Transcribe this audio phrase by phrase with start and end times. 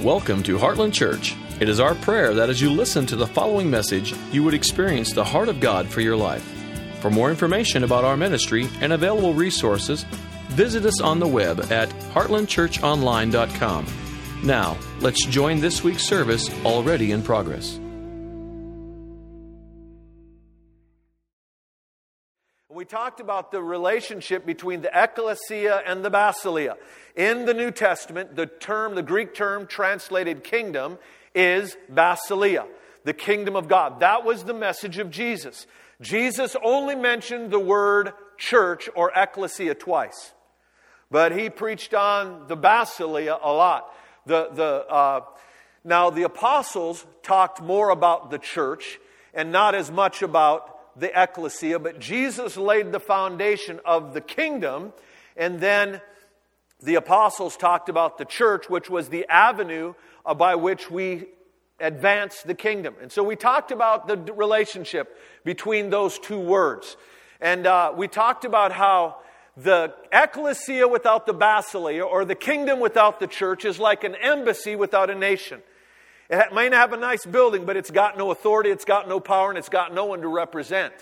[0.00, 1.34] Welcome to Heartland Church.
[1.58, 5.14] It is our prayer that as you listen to the following message, you would experience
[5.14, 6.44] the heart of God for your life.
[7.00, 10.04] For more information about our ministry and available resources,
[10.48, 13.86] visit us on the web at heartlandchurchonline.com.
[14.44, 17.80] Now, let's join this week's service already in progress.
[22.88, 26.76] Talked about the relationship between the ecclesia and the basileia.
[27.14, 30.98] In the New Testament, the term, the Greek term translated kingdom,
[31.34, 32.66] is basileia,
[33.04, 34.00] the kingdom of God.
[34.00, 35.66] That was the message of Jesus.
[36.00, 40.32] Jesus only mentioned the word church or ecclesia twice,
[41.10, 43.92] but he preached on the basileia a lot.
[44.26, 45.20] The, the, uh,
[45.84, 48.98] now, the apostles talked more about the church
[49.32, 54.92] and not as much about the ecclesia, but Jesus laid the foundation of the kingdom,
[55.36, 56.00] and then
[56.82, 59.94] the apostles talked about the church, which was the avenue
[60.36, 61.26] by which we
[61.80, 62.94] advance the kingdom.
[63.00, 66.96] And so we talked about the relationship between those two words.
[67.40, 69.16] And uh, we talked about how
[69.56, 74.76] the ecclesia without the basileia, or the kingdom without the church, is like an embassy
[74.76, 75.62] without a nation.
[76.28, 79.50] It might have a nice building, but it's got no authority, it's got no power,
[79.50, 80.92] and it's got no one to represent.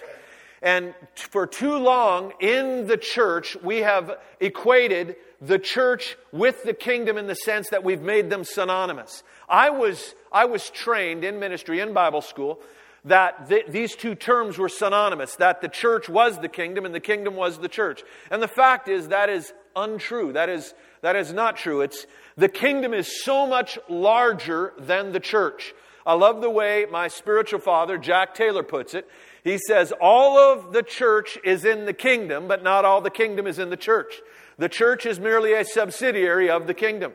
[0.60, 7.18] And for too long in the church, we have equated the church with the kingdom
[7.18, 9.22] in the sense that we've made them synonymous.
[9.48, 12.60] I was, I was trained in ministry, in Bible school,
[13.04, 17.00] that th- these two terms were synonymous, that the church was the kingdom and the
[17.00, 18.02] kingdom was the church.
[18.30, 20.32] And the fact is, that is untrue.
[20.32, 21.80] That is, that is not true.
[21.80, 25.74] It's, the kingdom is so much larger than the church.
[26.06, 29.08] I love the way my spiritual father, Jack Taylor, puts it.
[29.42, 33.46] He says, All of the church is in the kingdom, but not all the kingdom
[33.46, 34.20] is in the church.
[34.58, 37.12] The church is merely a subsidiary of the kingdom.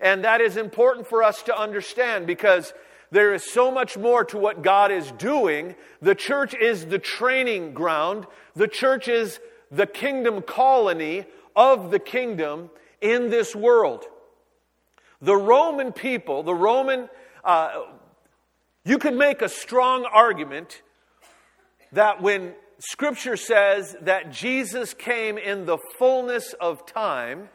[0.00, 2.72] And that is important for us to understand because
[3.10, 5.74] there is so much more to what God is doing.
[6.00, 11.26] The church is the training ground, the church is the kingdom colony
[11.58, 12.70] of the kingdom
[13.00, 14.04] in this world.
[15.20, 17.08] The Roman people, the Roman,
[17.44, 17.82] uh,
[18.84, 20.82] you could make a strong argument
[21.90, 27.48] that when Scripture says that Jesus came in the fullness of time,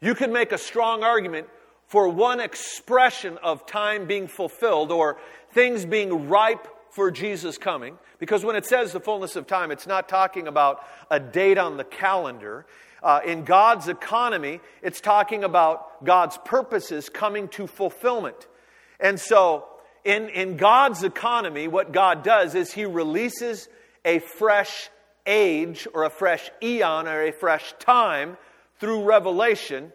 [0.00, 1.48] you could make a strong argument
[1.88, 5.18] for one expression of time being fulfilled or
[5.52, 7.98] things being ripe for Jesus coming.
[8.18, 11.76] Because when it says the fullness of time, it's not talking about a date on
[11.76, 12.66] the calendar.
[13.02, 18.46] Uh, in God's economy, it's talking about God's purposes coming to fulfillment.
[19.00, 19.64] And so,
[20.04, 23.68] in, in God's economy, what God does is He releases
[24.04, 24.90] a fresh
[25.26, 28.36] age or a fresh eon or a fresh time
[28.78, 29.92] through revelation.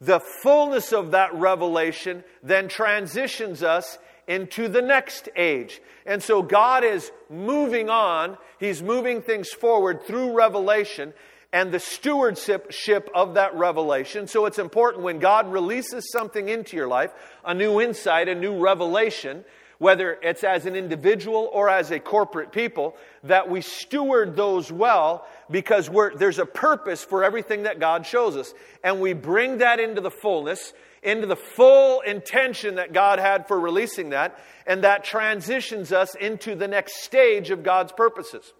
[0.00, 5.82] The fullness of that revelation then transitions us into the next age.
[6.06, 11.12] And so God is moving on, He's moving things forward through revelation
[11.52, 14.26] and the stewardship of that revelation.
[14.28, 17.10] So it's important when God releases something into your life,
[17.44, 19.44] a new insight, a new revelation,
[19.78, 22.94] whether it's as an individual or as a corporate people,
[23.24, 28.54] that we steward those well because there's a purpose for everything that God shows us.
[28.84, 30.72] And we bring that into the fullness,
[31.02, 36.54] into the full intention that God had for releasing that, and that transitions us into
[36.54, 38.52] the next stage of God's purposes.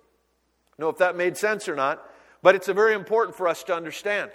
[0.79, 2.05] know if that made sense or not.
[2.43, 4.31] But it's very important for us to understand.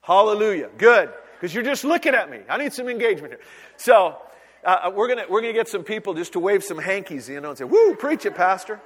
[0.00, 0.68] Hallelujah.
[0.76, 1.10] Good.
[1.34, 2.40] Because you're just looking at me.
[2.48, 3.40] I need some engagement here.
[3.76, 4.18] So,
[4.64, 7.50] uh, we're going we're gonna get some people just to wave some hankies, you know,
[7.50, 8.80] and say, Woo, preach it, Pastor.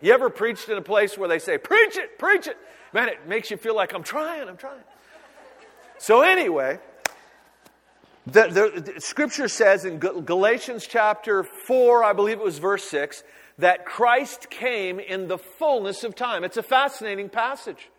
[0.00, 2.56] You ever preached in a place where they say, Preach it, preach it?
[2.92, 4.80] Man, it makes you feel like I'm trying, I'm trying.
[5.98, 6.78] So, anyway,
[8.26, 13.24] the, the, the, scripture says in Galatians chapter 4, I believe it was verse 6,
[13.58, 16.44] that Christ came in the fullness of time.
[16.44, 17.90] It's a fascinating passage.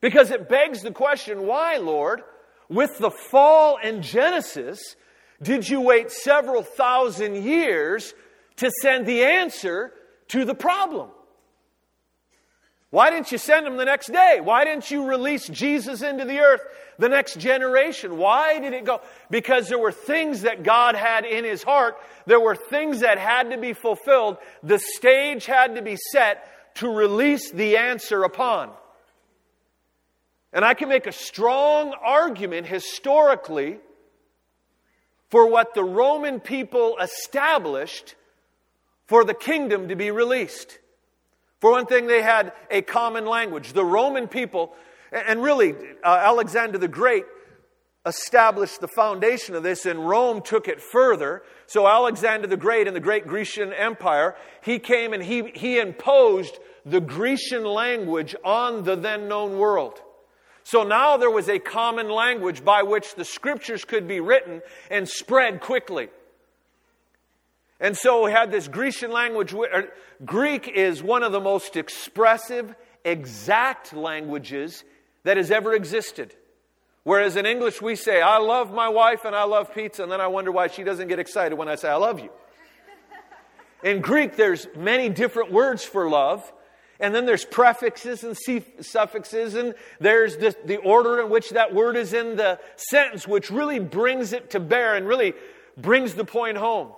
[0.00, 2.22] Because it begs the question why, Lord,
[2.68, 4.96] with the fall in Genesis,
[5.42, 8.14] did you wait several thousand years
[8.56, 9.92] to send the answer
[10.28, 11.10] to the problem?
[12.90, 14.40] Why didn't you send him the next day?
[14.42, 16.62] Why didn't you release Jesus into the earth
[16.98, 18.16] the next generation?
[18.16, 19.02] Why did it go?
[19.30, 21.98] Because there were things that God had in his heart.
[22.24, 24.38] There were things that had to be fulfilled.
[24.62, 28.70] The stage had to be set to release the answer upon.
[30.50, 33.78] And I can make a strong argument historically
[35.28, 38.14] for what the Roman people established
[39.08, 40.78] for the kingdom to be released.
[41.60, 43.72] For one thing, they had a common language.
[43.72, 44.74] The Roman people,
[45.10, 45.74] and really,
[46.04, 47.24] uh, Alexander the Great
[48.06, 51.42] established the foundation of this, and Rome took it further.
[51.66, 56.58] So, Alexander the Great in the great Grecian Empire, he came and he, he imposed
[56.86, 60.00] the Grecian language on the then known world.
[60.68, 64.60] So now there was a common language by which the scriptures could be written
[64.90, 66.10] and spread quickly.
[67.80, 69.54] And so we had this Grecian language.
[69.54, 69.88] Er,
[70.24, 74.84] Greek is one of the most expressive, exact languages
[75.22, 76.34] that has ever existed.
[77.04, 80.20] Whereas in English, we say, I love my wife and I love pizza, and then
[80.20, 82.30] I wonder why she doesn't get excited when I say, I love you.
[83.82, 86.52] In Greek, there's many different words for love.
[87.00, 88.36] And then there's prefixes and
[88.80, 93.50] suffixes, and there's the, the order in which that word is in the sentence, which
[93.52, 95.34] really brings it to bear and really
[95.76, 96.92] brings the point home.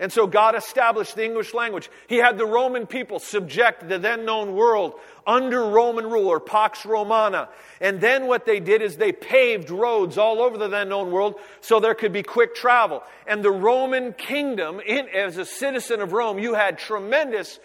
[0.00, 1.90] And so God established the English language.
[2.08, 4.94] He had the Roman people subject the then known world
[5.26, 7.50] under Roman rule or Pax Romana.
[7.82, 11.34] And then what they did is they paved roads all over the then known world
[11.60, 13.02] so there could be quick travel.
[13.26, 17.60] And the Roman kingdom, in, as a citizen of Rome, you had tremendous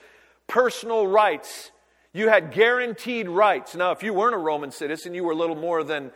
[0.47, 1.71] personal rights.
[2.11, 3.75] You had guaranteed rights.
[3.75, 6.11] Now, if you weren't a Roman citizen, you were a little more than,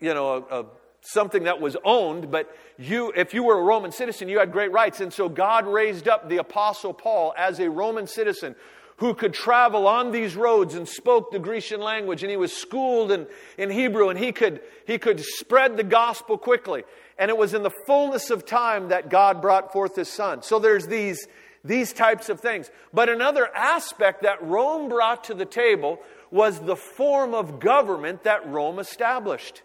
[0.00, 0.66] you know, a, a
[1.02, 4.72] something that was owned, but you, if you were a Roman citizen, you had great
[4.72, 5.00] rights.
[5.00, 8.54] And so God raised up the Apostle Paul as a Roman citizen
[8.96, 13.10] who could travel on these roads and spoke the Grecian language, and he was schooled
[13.10, 13.26] in,
[13.58, 16.84] in Hebrew, and he could, he could spread the gospel quickly.
[17.18, 20.42] And it was in the fullness of time that God brought forth his son.
[20.42, 21.26] So there's these,
[21.64, 22.70] these types of things.
[22.92, 25.98] But another aspect that Rome brought to the table
[26.30, 29.62] was the form of government that Rome established.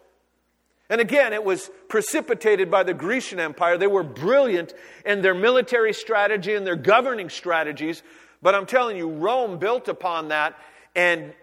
[0.89, 3.78] And again, it was precipitated by the Grecian Empire.
[3.78, 4.74] They were brilliant
[5.06, 8.04] in their military strategy and their governing strategies.
[8.42, 10.57] But I'm telling you, Rome built upon that
[10.95, 11.34] and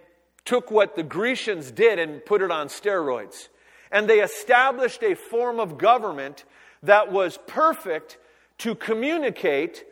[0.45, 3.49] took what the Grecians did and put it on steroids.
[3.91, 6.45] And they established a form of government
[6.83, 8.19] that was perfect
[8.59, 9.85] to communicate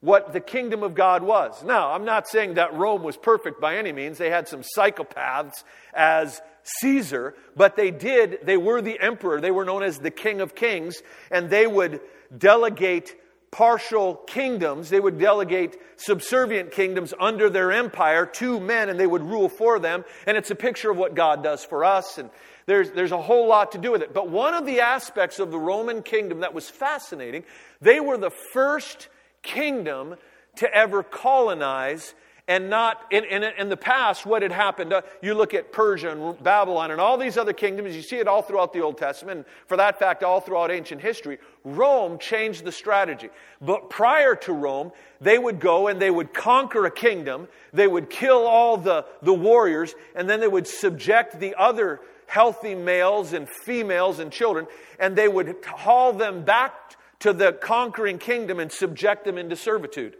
[0.00, 1.62] what the kingdom of God was.
[1.62, 4.18] Now, I'm not saying that Rome was perfect by any means.
[4.18, 5.62] They had some psychopaths
[5.92, 9.40] as Caesar, but they did, they were the emperor.
[9.40, 12.00] They were known as the king of kings, and they would
[12.36, 13.16] delegate
[13.50, 14.90] partial kingdoms.
[14.90, 19.78] They would delegate subservient kingdoms under their empire to men, and they would rule for
[19.78, 20.04] them.
[20.26, 22.18] And it's a picture of what God does for us.
[22.18, 22.30] And
[22.66, 24.14] there's, there's a whole lot to do with it.
[24.14, 27.44] But one of the aspects of the Roman kingdom that was fascinating,
[27.80, 29.08] they were the first
[29.42, 30.14] kingdom
[30.56, 32.14] to ever colonize
[32.50, 36.10] and not in, in, in, the past what had happened uh, you look at persia
[36.10, 39.38] and babylon and all these other kingdoms you see it all throughout the old testament
[39.38, 43.30] and for that fact all throughout ancient history rome changed the strategy
[43.60, 48.10] but prior to rome they would go and they would conquer a kingdom they would
[48.10, 53.48] kill all the, the warriors and then they would subject the other healthy males and
[53.48, 54.66] females and children
[54.98, 60.16] and they would haul them back to the conquering kingdom and subject them into servitude.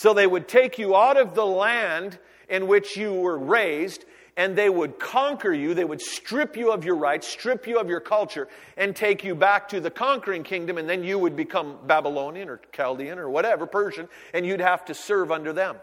[0.00, 2.18] So they would take you out of the land
[2.48, 5.74] in which you were raised and they would conquer you.
[5.74, 8.48] They would strip you of your rights, strip you of your culture,
[8.78, 12.62] and take you back to the conquering kingdom, and then you would become Babylonian or
[12.72, 15.76] Chaldean or whatever, Persian, and you'd have to serve under them.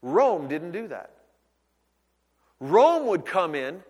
[0.00, 1.10] Rome didn't do that.
[2.60, 3.82] Rome would come in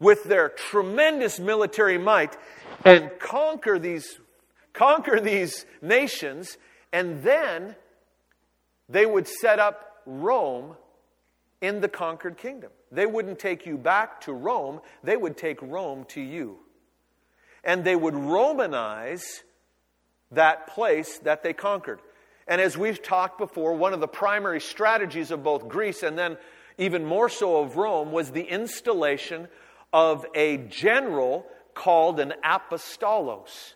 [0.00, 2.36] with their tremendous military might
[2.84, 4.18] and conquer these
[4.72, 6.58] conquer these nations,
[6.92, 7.76] and then
[8.88, 10.76] they would set up Rome
[11.60, 12.70] in the conquered kingdom.
[12.92, 16.58] They wouldn't take you back to Rome, they would take Rome to you.
[17.64, 19.42] And they would Romanize
[20.30, 22.00] that place that they conquered.
[22.46, 26.36] And as we've talked before, one of the primary strategies of both Greece and then
[26.78, 29.48] even more so of Rome was the installation
[29.92, 33.74] of a general called an apostolos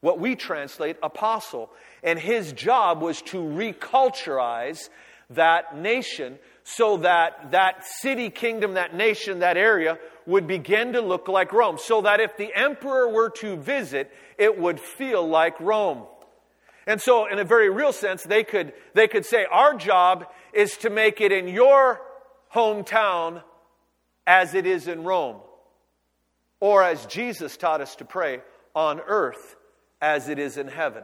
[0.00, 1.70] what we translate apostle.
[2.02, 4.88] And his job was to reculturize
[5.30, 11.28] that nation so that that city, kingdom, that nation, that area would begin to look
[11.28, 11.78] like Rome.
[11.78, 16.04] So that if the emperor were to visit, it would feel like Rome.
[16.86, 20.76] And so, in a very real sense, they could, they could say, Our job is
[20.78, 22.00] to make it in your
[22.54, 23.42] hometown
[24.26, 25.36] as it is in Rome.
[26.60, 28.40] Or as Jesus taught us to pray,
[28.74, 29.56] on earth
[30.00, 31.02] as it is in heaven.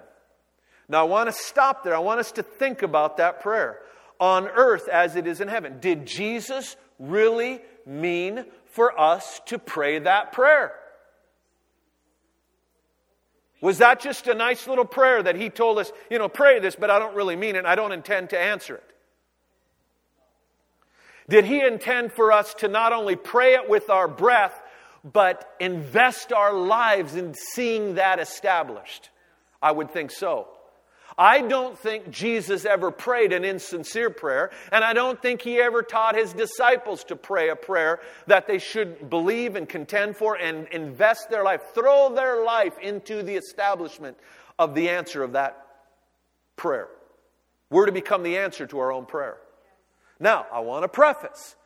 [0.88, 1.94] Now, I want to stop there.
[1.94, 3.80] I want us to think about that prayer.
[4.20, 5.78] On earth as it is in heaven.
[5.80, 10.72] Did Jesus really mean for us to pray that prayer?
[13.60, 16.76] Was that just a nice little prayer that he told us, you know, pray this,
[16.76, 17.64] but I don't really mean it.
[17.64, 18.90] I don't intend to answer it?
[21.28, 24.60] Did he intend for us to not only pray it with our breath,
[25.02, 29.08] but invest our lives in seeing that established?
[29.62, 30.48] I would think so.
[31.16, 35.83] I don't think Jesus ever prayed an insincere prayer, and I don't think he ever
[35.83, 40.66] taught his disciples to pray a prayer that they should believe and contend for and
[40.68, 44.16] invest their life, throw their life into the establishment
[44.59, 45.66] of the answer of that
[46.56, 46.88] prayer.
[47.71, 49.37] We're to become the answer to our own prayer.
[50.18, 51.56] Now, I want to preface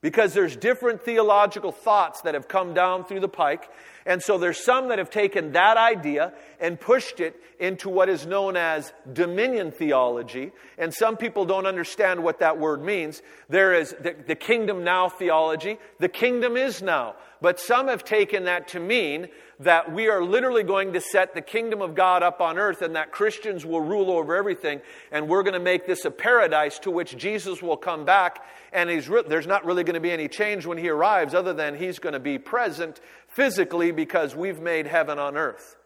[0.00, 3.68] because there's different theological thoughts that have come down through the pike.
[4.08, 8.24] And so there's some that have taken that idea and pushed it into what is
[8.24, 10.50] known as dominion theology.
[10.78, 13.20] And some people don't understand what that word means.
[13.50, 15.78] There is the, the kingdom now theology.
[15.98, 17.16] The kingdom is now.
[17.40, 19.28] But some have taken that to mean
[19.60, 22.96] that we are literally going to set the kingdom of God up on earth and
[22.96, 24.80] that Christians will rule over everything.
[25.12, 28.44] And we're going to make this a paradise to which Jesus will come back.
[28.72, 31.76] And re- there's not really going to be any change when he arrives, other than
[31.76, 35.76] he's going to be present physically because we've made heaven on earth.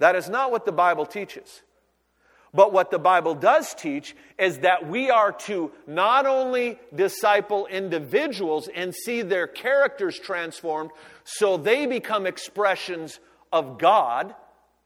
[0.00, 1.62] That is not what the Bible teaches.
[2.54, 8.68] But what the Bible does teach is that we are to not only disciple individuals
[8.74, 10.90] and see their characters transformed
[11.24, 13.20] so they become expressions
[13.52, 14.34] of God,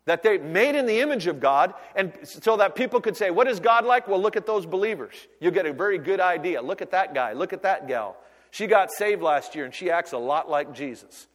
[0.05, 3.49] that they're made in the image of God, and so that people could say, What
[3.49, 4.07] is God like?
[4.07, 5.15] Well, look at those believers.
[5.41, 6.63] You'll get a very good idea.
[6.63, 7.33] Look at that guy.
[7.33, 8.17] Look at that gal.
[8.53, 11.27] She got saved last year and she acts a lot like Jesus.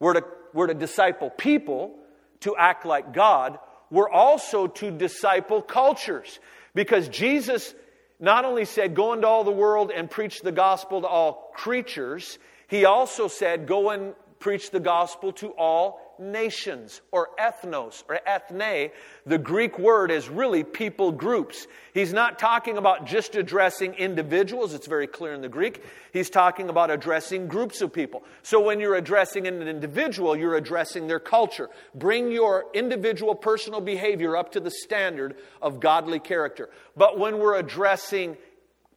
[0.00, 1.96] We're to, we're to disciple people
[2.40, 3.58] to act like God
[3.90, 6.38] we're also to disciple cultures.
[6.74, 7.74] Because Jesus
[8.18, 12.38] not only said, Go into all the world and preach the gospel to all creatures,
[12.68, 18.90] he also said, Go and preach the gospel to all nations or ethnos or ethne.
[19.26, 21.66] The Greek word is really people groups.
[21.92, 25.82] He's not talking about just addressing individuals, it's very clear in the Greek.
[26.12, 28.24] He's talking about addressing groups of people.
[28.42, 31.68] So when you're addressing an individual, you're addressing their culture.
[31.94, 36.70] Bring your individual personal behavior up to the standard of godly character.
[36.96, 38.36] But when we're addressing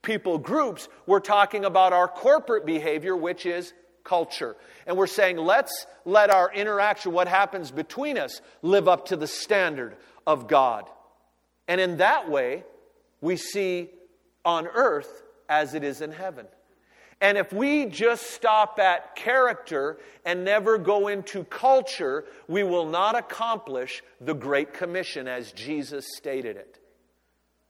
[0.01, 4.56] people groups, we're talking about our corporate behavior, which is culture.
[4.86, 9.27] And we're saying, let's let our interaction, what happens between us, live up to the
[9.27, 10.89] standard of God.
[11.68, 12.63] And in that way,
[13.22, 13.89] we see
[14.46, 16.48] on earth as it is in heaven.
[17.22, 23.18] And if we just stop at character and never go into culture, we will not
[23.18, 26.79] accomplish the Great Commission as Jesus stated it.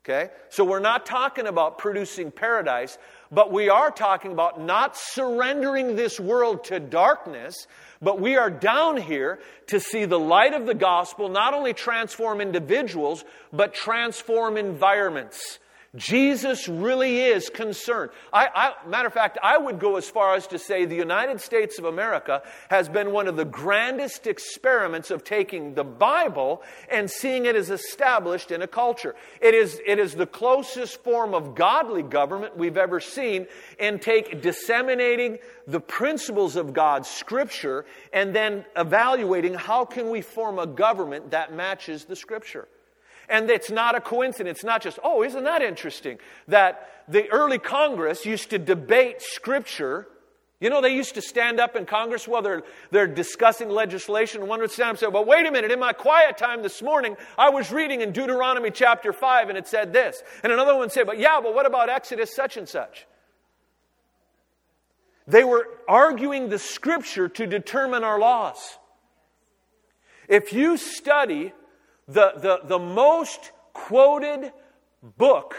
[0.10, 0.32] Okay?
[0.50, 2.98] So we're not talking about producing paradise,
[3.32, 7.68] but we are talking about not surrendering this world to darkness,
[8.02, 12.42] but we are down here to see the light of the gospel not only transform
[12.42, 13.24] individuals,
[13.54, 15.60] but transform environments.
[15.96, 18.12] Jesus really is concerned.
[18.32, 21.42] I, I, matter of fact, I would go as far as to say the United
[21.42, 27.10] States of America has been one of the grandest experiments of taking the Bible and
[27.10, 29.16] seeing it as established in a culture.
[29.42, 33.48] It is, it is the closest form of godly government we've ever seen
[33.80, 40.60] in take disseminating the principles of God's scripture and then evaluating how can we form
[40.60, 42.68] a government that matches the scripture.
[43.30, 44.60] And it's not a coincidence.
[44.60, 46.18] It's not just, oh, isn't that interesting?
[46.48, 50.08] That the early Congress used to debate Scripture.
[50.60, 54.48] You know, they used to stand up in Congress while they're, they're discussing legislation.
[54.48, 55.72] One would stand up and say, well, wait a minute.
[55.72, 59.68] In my quiet time this morning, I was reading in Deuteronomy chapter 5 and it
[59.68, 60.22] said this.
[60.44, 63.06] And another one say, but yeah, but what about Exodus such and such?
[65.28, 68.58] They were arguing the Scripture to determine our laws.
[70.28, 71.54] If you study
[72.10, 74.52] the, the, the most quoted
[75.18, 75.56] book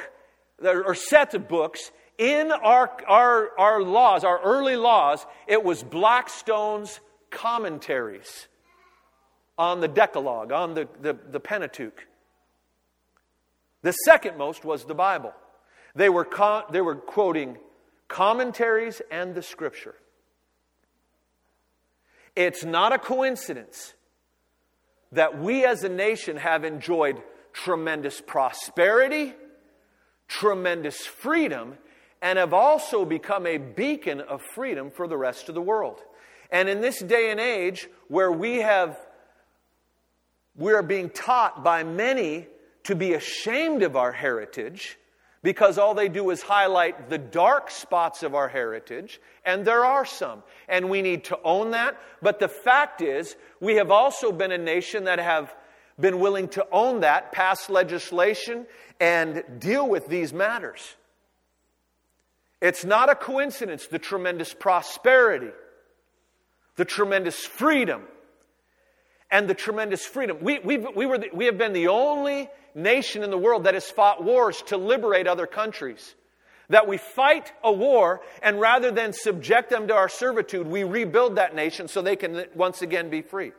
[0.62, 7.00] or set of books in our, our, our laws, our early laws, it was Blackstone's
[7.30, 8.49] commentaries
[9.57, 12.07] on the Decalogue, on the, the, the Pentateuch.
[13.83, 15.33] The second most was the Bible.
[15.95, 17.57] They were, con- they were quoting
[18.09, 19.95] commentaries and the Scripture.
[22.37, 23.95] It's not a coincidence
[25.12, 29.34] that we as a nation have enjoyed tremendous prosperity,
[30.28, 31.76] tremendous freedom,
[32.22, 36.00] and have also become a beacon of freedom for the rest of the world.
[36.50, 38.98] And in this day and age where we have
[40.56, 42.46] we are being taught by many
[42.84, 44.98] to be ashamed of our heritage
[45.42, 50.04] because all they do is highlight the dark spots of our heritage, and there are
[50.04, 50.42] some.
[50.68, 51.99] And we need to own that.
[52.20, 55.54] But the fact is, we have also been a nation that have
[55.99, 58.66] been willing to own that, pass legislation,
[58.99, 60.97] and deal with these matters.
[62.61, 65.52] It's not a coincidence, the tremendous prosperity
[66.80, 68.04] the tremendous freedom
[69.30, 70.38] and the tremendous freedom.
[70.40, 73.74] We, we we, were the, we have been the only nation in the world that
[73.74, 76.14] has fought wars to liberate other countries.
[76.68, 81.36] That we fight a war, and rather than subject them to our servitude, we rebuild
[81.36, 83.52] that nation so they can once again be free.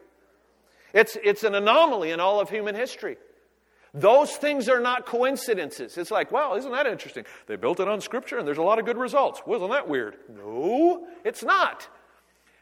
[0.94, 3.18] It's, it's an anomaly in all of human history.
[3.94, 5.98] Those things are not coincidences.
[5.98, 7.25] It's like, well, isn't that interesting?
[7.48, 9.41] They built it on Scripture and there's a lot of good results.
[9.46, 10.15] Wasn't that weird?
[10.34, 11.88] No, it's not.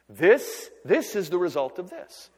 [0.10, 2.32] This, this is the result of this.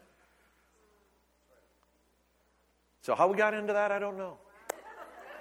[3.01, 4.37] So, how we got into that, I don't know.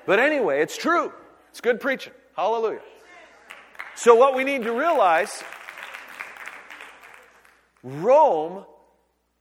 [0.06, 1.12] But anyway, it's true.
[1.50, 2.14] It's good preaching.
[2.34, 2.80] Hallelujah.
[3.94, 5.42] So, what we need to realize
[7.82, 8.64] Rome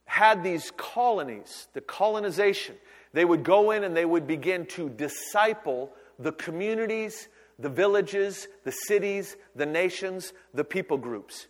[0.06, 2.76] had these colonies, the colonization.
[3.14, 8.72] They would go in and they would begin to disciple the communities, the villages, the
[8.72, 11.48] cities, the nations, the people groups.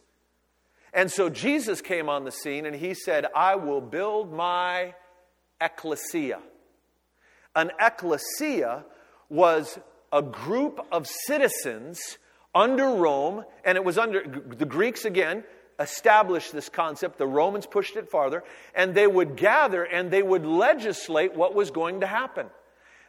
[0.94, 4.94] And so Jesus came on the scene and he said, I will build my
[5.62, 6.40] ecclesia.
[7.60, 8.86] An ecclesia
[9.28, 9.78] was
[10.14, 12.18] a group of citizens
[12.56, 15.44] under Rome, and it was under the Greeks again
[15.78, 17.18] established this concept.
[17.18, 21.70] The Romans pushed it farther, and they would gather and they would legislate what was
[21.70, 22.48] going to happen.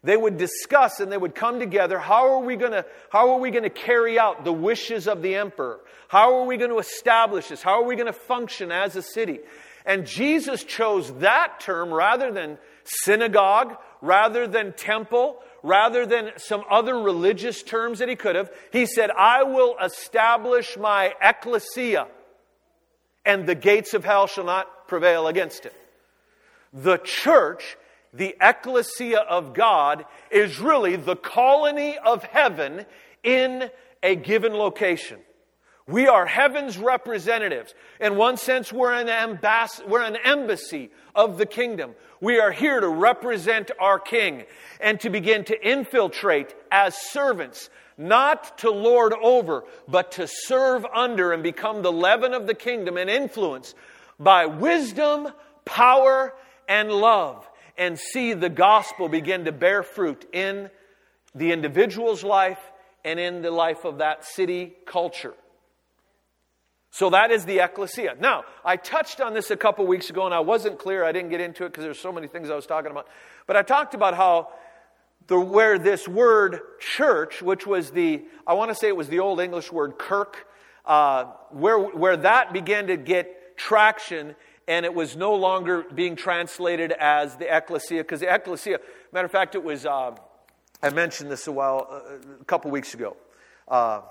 [0.02, 2.00] They would discuss and they would come together.
[2.00, 5.22] How are we going to, how are we going to carry out the wishes of
[5.22, 5.78] the emperor?
[6.08, 7.62] How are we going to establish this?
[7.62, 9.38] How are we going to function as a city?
[9.86, 16.98] And Jesus chose that term rather than synagogue, rather than temple, rather than some other
[16.98, 18.50] religious terms that he could have.
[18.72, 22.06] He said, I will establish my ecclesia,
[23.24, 25.74] and the gates of hell shall not prevail against it.
[26.72, 27.76] The church,
[28.12, 32.86] the ecclesia of God, is really the colony of heaven
[33.22, 33.70] in
[34.02, 35.18] a given location.
[35.86, 37.74] We are heaven's representatives.
[38.00, 39.38] In one sense, we're an,
[39.88, 41.94] we're an embassy of the kingdom.
[42.20, 44.44] We are here to represent our king
[44.80, 51.32] and to begin to infiltrate as servants, not to lord over, but to serve under
[51.32, 53.74] and become the leaven of the kingdom and influence
[54.18, 55.28] by wisdom,
[55.64, 56.34] power,
[56.68, 60.70] and love, and see the gospel begin to bear fruit in
[61.34, 62.60] the individual's life
[63.04, 65.34] and in the life of that city culture.
[66.90, 68.16] So that is the ecclesia.
[68.18, 71.04] Now, I touched on this a couple weeks ago and I wasn't clear.
[71.04, 73.06] I didn't get into it because there's so many things I was talking about.
[73.46, 74.48] But I talked about how
[75.28, 79.20] the, where this word church, which was the, I want to say it was the
[79.20, 80.48] old English word kirk,
[80.84, 84.34] uh, where, where that began to get traction
[84.66, 88.78] and it was no longer being translated as the ecclesia because the ecclesia,
[89.12, 90.14] matter of fact, it was, uh,
[90.82, 93.16] I mentioned this a while, uh, a couple weeks ago.
[93.68, 94.02] Uh,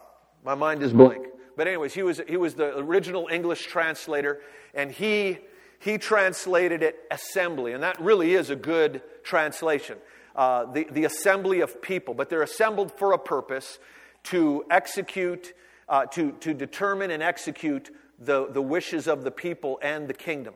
[0.45, 1.25] my mind is blank.
[1.59, 4.39] But, anyways, he was, he was the original English translator,
[4.73, 5.39] and he,
[5.79, 7.73] he translated it assembly.
[7.73, 9.97] And that really is a good translation.
[10.37, 13.77] Uh, the, the assembly of people, but they're assembled for a purpose
[14.23, 15.53] to execute,
[15.89, 20.53] uh, to, to determine and execute the, the wishes of the people and the kingdom.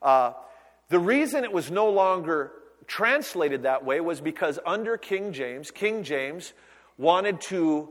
[0.00, 0.32] Uh,
[0.88, 2.52] the reason it was no longer
[2.86, 6.54] translated that way was because under King James, King James
[6.96, 7.90] wanted to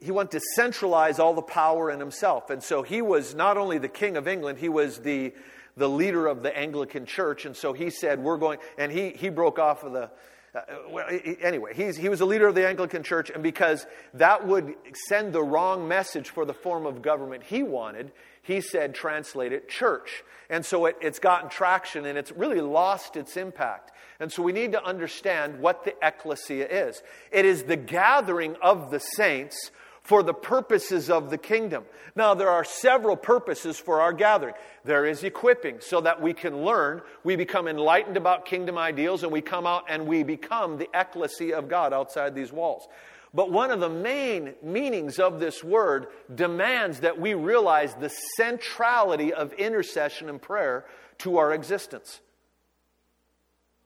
[0.00, 2.50] he wanted to centralize all the power in himself.
[2.50, 5.32] And so he was not only the king of England, he was the,
[5.76, 7.46] the leader of the Anglican church.
[7.46, 10.10] And so he said, We're going, and he, he broke off of the.
[10.54, 11.06] Uh, well,
[11.42, 14.74] anyway, he's, he was a leader of the Anglican church, and because that would
[15.06, 18.10] send the wrong message for the form of government he wanted,
[18.42, 20.24] he said, translate it church.
[20.48, 23.92] And so it, it's gotten traction and it's really lost its impact.
[24.20, 28.90] And so we need to understand what the ecclesia is it is the gathering of
[28.90, 29.70] the saints
[30.08, 31.84] for the purposes of the kingdom.
[32.16, 34.54] Now, there are several purposes for our gathering.
[34.82, 39.30] There is equipping so that we can learn, we become enlightened about kingdom ideals, and
[39.30, 42.88] we come out and we become the ecclesia of God outside these walls.
[43.34, 49.34] But one of the main meanings of this word demands that we realize the centrality
[49.34, 50.86] of intercession and prayer
[51.18, 52.20] to our existence.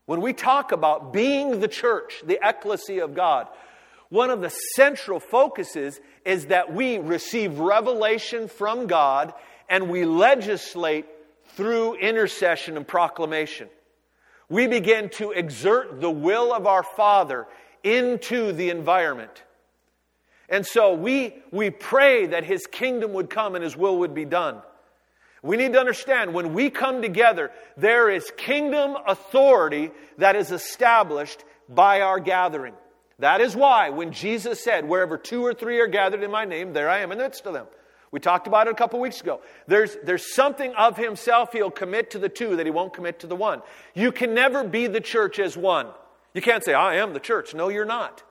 [0.07, 3.49] When we talk about being the church, the ecclesia of God,
[4.13, 9.33] one of the central focuses is that we receive revelation from God
[9.71, 11.07] and we legislate
[11.57, 13.71] through intercession and proclamation.
[14.51, 17.47] We begin to exert the will of our Father
[17.83, 19.43] into the environment.
[20.47, 24.27] And so we, we pray that His kingdom would come and His will would be
[24.27, 24.61] done.
[25.43, 31.43] We need to understand when we come together, there is kingdom authority that is established
[31.67, 32.75] by our gathering.
[33.23, 36.73] That is why when Jesus said, Wherever two or three are gathered in my name,
[36.73, 37.67] there I am in the midst of them.
[38.11, 39.41] We talked about it a couple weeks ago.
[39.69, 43.29] There's, there's something of himself he'll commit to the two that he won't commit to
[43.29, 43.63] the one.
[43.95, 45.87] You can never be the church as one.
[46.35, 47.55] You can't say, I am the church.
[47.55, 48.25] No, you're not.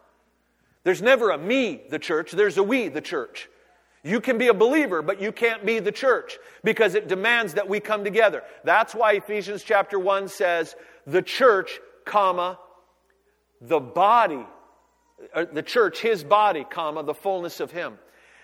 [0.84, 2.34] There's never a me, the church.
[2.34, 3.48] There's a we, the church.
[4.04, 7.70] You can be a believer, but you can't be the church because it demands that
[7.70, 8.44] we come together.
[8.66, 10.76] That's why Ephesians chapter 1 says,
[11.08, 12.60] the church, comma,
[13.62, 14.46] the body,
[15.54, 17.98] the church, his body, comma, the fullness of him.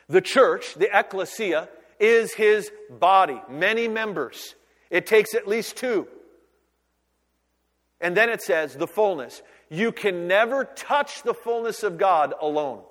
[0.07, 4.55] The church, the ecclesia, is his body, many members.
[4.89, 6.07] It takes at least two.
[7.99, 9.41] And then it says, the fullness.
[9.69, 12.83] You can never touch the fullness of God alone.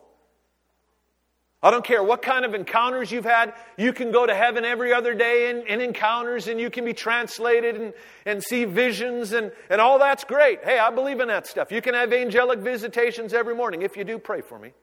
[1.67, 3.53] I don't care what kind of encounters you've had.
[3.77, 6.95] You can go to heaven every other day in, in, encounters and you can be
[6.95, 7.93] translated and,
[8.25, 10.63] and see visions and, and all that's great.
[10.63, 11.73] Hey, I believe in that stuff.
[11.73, 13.83] You can have angelic visitations every morning.
[13.83, 14.75] If you do, pray for me.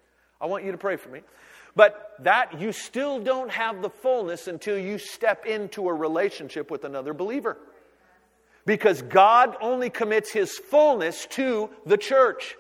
[0.41, 1.21] I want you to pray for me.
[1.73, 6.83] But that, you still don't have the fullness until you step into a relationship with
[6.83, 7.55] another believer.
[8.65, 12.57] Because God only commits His fullness to the church.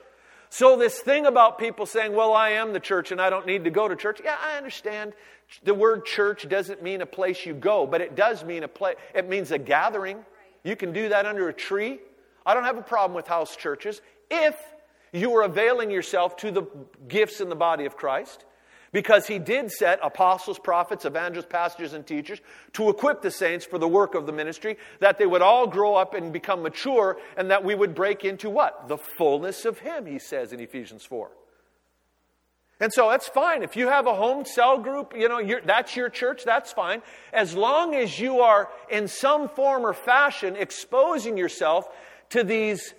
[0.53, 3.63] So, this thing about people saying, well, I am the church and I don't need
[3.63, 5.13] to go to church, yeah, I understand.
[5.63, 8.97] The word church doesn't mean a place you go, but it does mean a place,
[9.15, 10.23] it means a gathering.
[10.63, 11.97] You can do that under a tree.
[12.45, 14.55] I don't have a problem with house churches if
[15.11, 16.67] you are availing yourself to the
[17.07, 18.45] gifts in the body of Christ
[18.93, 22.39] because he did set apostles, prophets, evangelists, pastors, and teachers
[22.71, 25.95] to equip the saints for the work of the ministry, that they would all grow
[25.95, 28.87] up and become mature, and that we would break into what?
[28.87, 31.29] The fullness of him, he says in Ephesians 4.
[32.79, 33.63] And so that's fine.
[33.63, 37.01] If you have a home cell group, you know, that's your church, that's fine.
[37.31, 41.87] As long as you are in some form or fashion exposing yourself
[42.29, 42.93] to these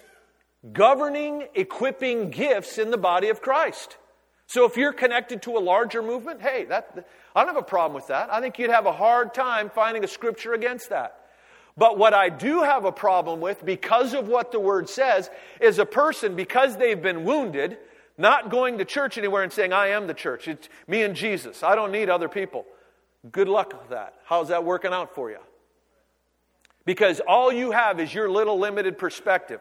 [0.72, 3.98] governing, equipping gifts in the body of Christ.
[4.46, 7.94] So if you're connected to a larger movement, hey, that, I don't have a problem
[7.94, 8.32] with that.
[8.32, 11.20] I think you'd have a hard time finding a scripture against that.
[11.76, 15.28] But what I do have a problem with, because of what the word says,
[15.60, 17.78] is a person, because they've been wounded,
[18.16, 20.46] not going to church anywhere and saying, I am the church.
[20.46, 21.62] It's me and Jesus.
[21.64, 22.64] I don't need other people.
[23.32, 24.14] Good luck with that.
[24.24, 25.38] How's that working out for you?
[26.84, 29.60] Because all you have is your little limited perspective.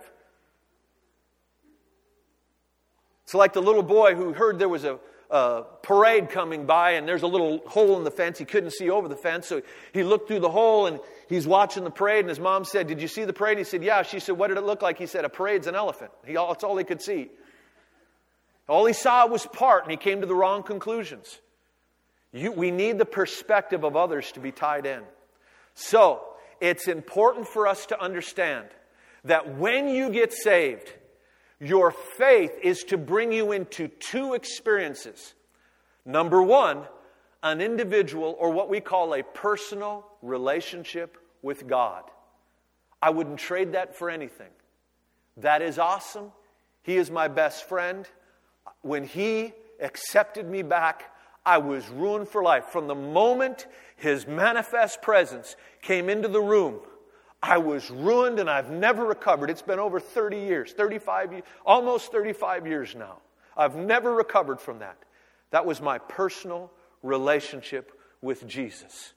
[3.23, 7.07] It's like the little boy who heard there was a, a, parade coming by and
[7.07, 8.37] there's a little hole in the fence.
[8.37, 9.61] He couldn't see over the fence, so
[9.93, 12.21] he looked through the hole and he's watching the parade.
[12.21, 13.57] And his mom said, Did you see the parade?
[13.57, 14.03] He said, Yeah.
[14.03, 14.97] She said, What did it look like?
[14.97, 16.11] He said, A parade's an elephant.
[16.25, 17.29] He, that's all he could see.
[18.67, 21.39] All he saw was part, and he came to the wrong conclusions.
[22.31, 25.01] You, we need the perspective of others to be tied in.
[25.75, 26.21] So,
[26.61, 28.67] it's important for us to understand
[29.25, 30.91] that when you get saved,
[31.63, 35.33] your faith is to bring you into two experiences.
[36.05, 36.83] Number one,
[37.41, 42.03] an individual or what we call a personal relationship with God.
[43.01, 44.49] I wouldn't trade that for anything.
[45.37, 46.31] That is awesome.
[46.83, 48.07] He is my best friend.
[48.81, 51.11] When he accepted me back,
[51.45, 52.65] I was ruined for life.
[52.65, 56.79] From the moment his manifest presence came into the room,
[57.43, 59.49] I was ruined and I've never recovered.
[59.49, 63.17] It's been over 30 years, 35 years, almost 35 years now.
[63.57, 64.97] I've never recovered from that.
[65.51, 66.71] That was my personal
[67.03, 69.11] relationship with Jesus.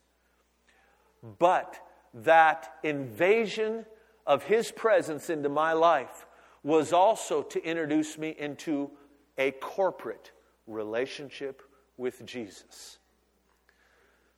[1.39, 1.77] But
[2.15, 3.87] that invasion
[4.27, 6.27] of his presence into my life
[6.65, 8.91] was also to introduce me into
[9.39, 10.33] a corporate
[10.67, 11.63] relationship
[11.97, 12.99] with Jesus.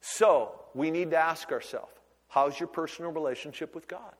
[0.02, 1.97] So, we need to ask ourselves
[2.28, 4.14] How's your personal relationship with God?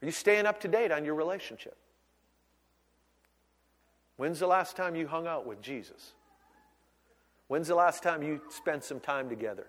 [0.00, 1.76] Are you staying up to date on your relationship?
[4.16, 6.12] When's the last time you hung out with Jesus?
[7.48, 9.66] When's the last time you spent some time together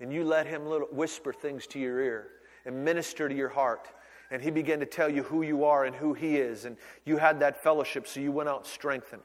[0.00, 2.28] and you let him little, whisper things to your ear
[2.64, 3.88] and minister to your heart?
[4.30, 7.16] And he began to tell you who you are and who he is, and you
[7.16, 9.22] had that fellowship, so you went out strengthened.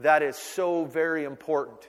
[0.00, 1.88] That is so very important.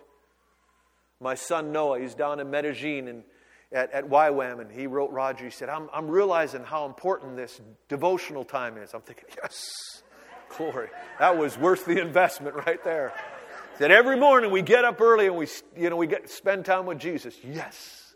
[1.20, 3.24] My son Noah, he's down in Medellin, and
[3.72, 7.60] at, at YWAM, and he wrote Roger, he said, I'm, I'm realizing how important this
[7.90, 8.94] devotional time is.
[8.94, 10.04] I'm thinking, yes,
[10.56, 10.90] glory.
[11.20, 13.14] That was worth the investment right there.
[13.80, 16.86] That every morning we get up early and we, you know, we get, spend time
[16.86, 17.36] with Jesus.
[17.44, 18.14] Yes.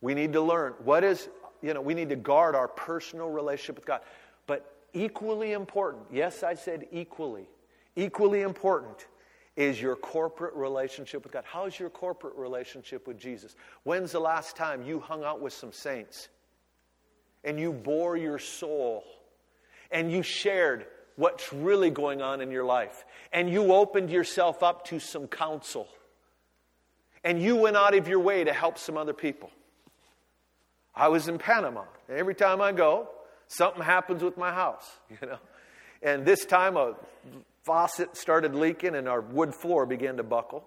[0.00, 1.28] We need to learn what is,
[1.62, 4.00] you know, we need to guard our personal relationship with God.
[4.46, 7.48] But equally important, yes, I said equally,
[7.94, 9.06] equally important
[9.56, 11.44] is your corporate relationship with God.
[11.46, 13.56] How's your corporate relationship with Jesus?
[13.84, 16.28] When's the last time you hung out with some saints
[17.42, 19.04] and you bore your soul
[19.90, 23.04] and you shared what's really going on in your life.
[23.32, 25.88] And you opened yourself up to some counsel.
[27.24, 29.50] And you went out of your way to help some other people.
[30.94, 31.84] I was in Panama.
[32.08, 33.08] Every time I go,
[33.48, 35.38] something happens with my house, you know.
[36.02, 36.94] And this time a
[37.66, 40.64] faucet started leaking and our wood floor began to buckle.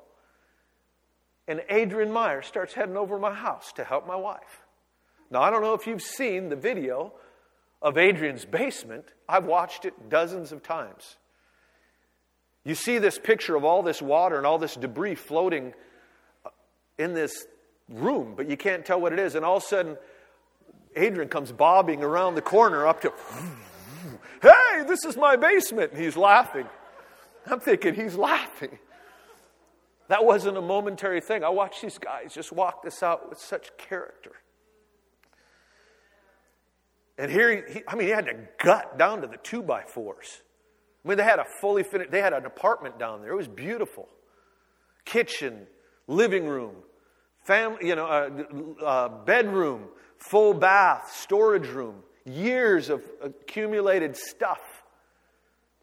[1.48, 4.66] And Adrian Meyer starts heading over my house to help my wife.
[5.32, 7.14] Now, I don't know if you've seen the video
[7.82, 9.06] of Adrian's basement.
[9.28, 11.16] I've watched it dozens of times.
[12.66, 15.74] You see this picture of all this water and all this debris floating
[16.46, 16.50] uh,
[16.98, 17.48] in this
[17.88, 19.36] room, but you can't tell what it is.
[19.36, 19.98] And all of a sudden,
[20.96, 23.14] Adrian comes bobbing around the corner up to,
[24.42, 25.94] hey, this is my basement.
[25.94, 26.68] And he's laughing.
[27.50, 28.78] I'm thinking he's laughing.
[30.08, 31.44] That wasn't a momentary thing.
[31.44, 34.32] I watched these guys just walk this out with such character.
[37.18, 38.34] And here, he, I mean, he had to
[38.64, 40.42] gut down to the two by fours.
[41.04, 43.32] I mean, they had a fully finished, they had an apartment down there.
[43.32, 44.08] It was beautiful.
[45.06, 45.68] Kitchen,
[46.08, 46.76] living room,
[47.44, 54.62] family, you know, uh, uh, bedroom, full bath, storage room, years of accumulated stuff.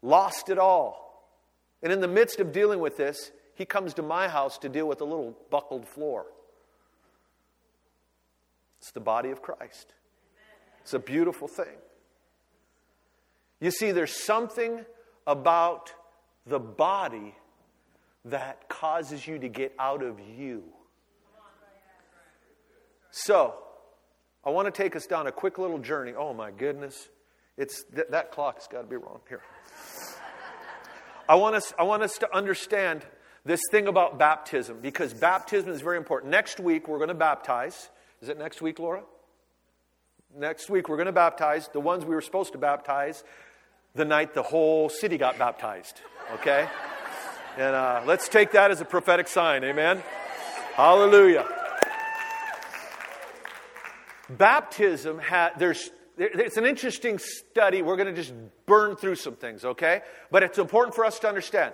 [0.01, 1.06] Lost it all.
[1.81, 4.87] And in the midst of dealing with this, he comes to my house to deal
[4.87, 6.25] with a little buckled floor.
[8.79, 9.93] It's the body of Christ.
[10.81, 11.77] It's a beautiful thing.
[13.59, 14.85] You see, there's something
[15.25, 15.93] about
[16.45, 17.35] the body
[18.25, 20.63] that causes you to get out of you.
[23.11, 23.55] So,
[24.45, 26.13] I want to take us down a quick little journey.
[26.15, 27.09] Oh my goodness.
[27.57, 29.41] It's th- that clock's got to be wrong here.
[31.29, 33.05] I want us I want us to understand
[33.45, 36.31] this thing about baptism because baptism is very important.
[36.31, 37.89] Next week we're going to baptize.
[38.21, 39.03] Is it next week, Laura?
[40.37, 43.23] Next week we're going to baptize the ones we were supposed to baptize
[43.95, 46.01] the night the whole city got baptized.
[46.35, 46.67] Okay?
[47.57, 49.63] And uh, let's take that as a prophetic sign.
[49.63, 50.03] Amen?
[50.73, 51.47] Hallelujah.
[54.29, 57.81] Baptism, ha- there's, it's an interesting study.
[57.81, 58.33] We're going to just
[58.65, 60.01] burn through some things, okay?
[60.31, 61.73] But it's important for us to understand.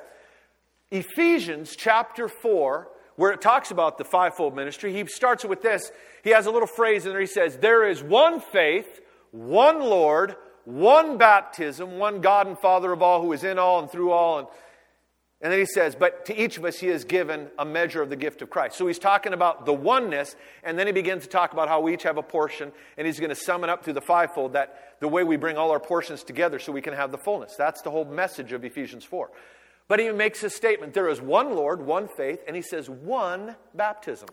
[0.91, 5.91] Ephesians chapter 4, where it talks about the fivefold ministry, he starts with this.
[6.23, 7.21] He has a little phrase in there.
[7.21, 9.01] He says, There is one faith,
[9.31, 13.89] one Lord, one baptism, one God and Father of all, who is in all and
[13.89, 14.47] through all, and
[15.43, 18.09] and then he says, But to each of us, he has given a measure of
[18.09, 18.77] the gift of Christ.
[18.77, 21.93] So he's talking about the oneness, and then he begins to talk about how we
[21.93, 24.95] each have a portion, and he's going to sum it up through the fivefold that
[25.01, 27.55] the way we bring all our portions together so we can have the fullness.
[27.57, 29.29] That's the whole message of Ephesians 4.
[29.89, 33.57] But he makes a statement there is one Lord, one faith, and he says one
[33.75, 34.29] baptism.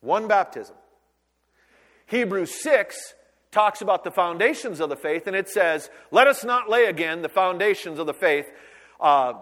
[0.00, 0.76] One baptism.
[2.06, 3.14] Hebrews 6
[3.52, 7.20] talks about the foundations of the faith, and it says, Let us not lay again
[7.20, 8.46] the foundations of the faith.
[8.98, 9.34] Uh,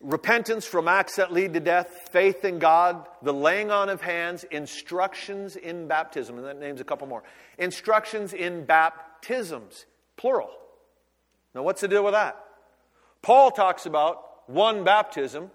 [0.00, 4.44] repentance from acts that lead to death, faith in God, the laying on of hands,
[4.44, 7.22] instructions in baptism, and that names a couple more.
[7.58, 9.84] Instructions in baptisms,
[10.16, 10.50] plural.
[11.54, 12.42] Now, what's the deal with that?
[13.22, 15.50] Paul talks about one baptism.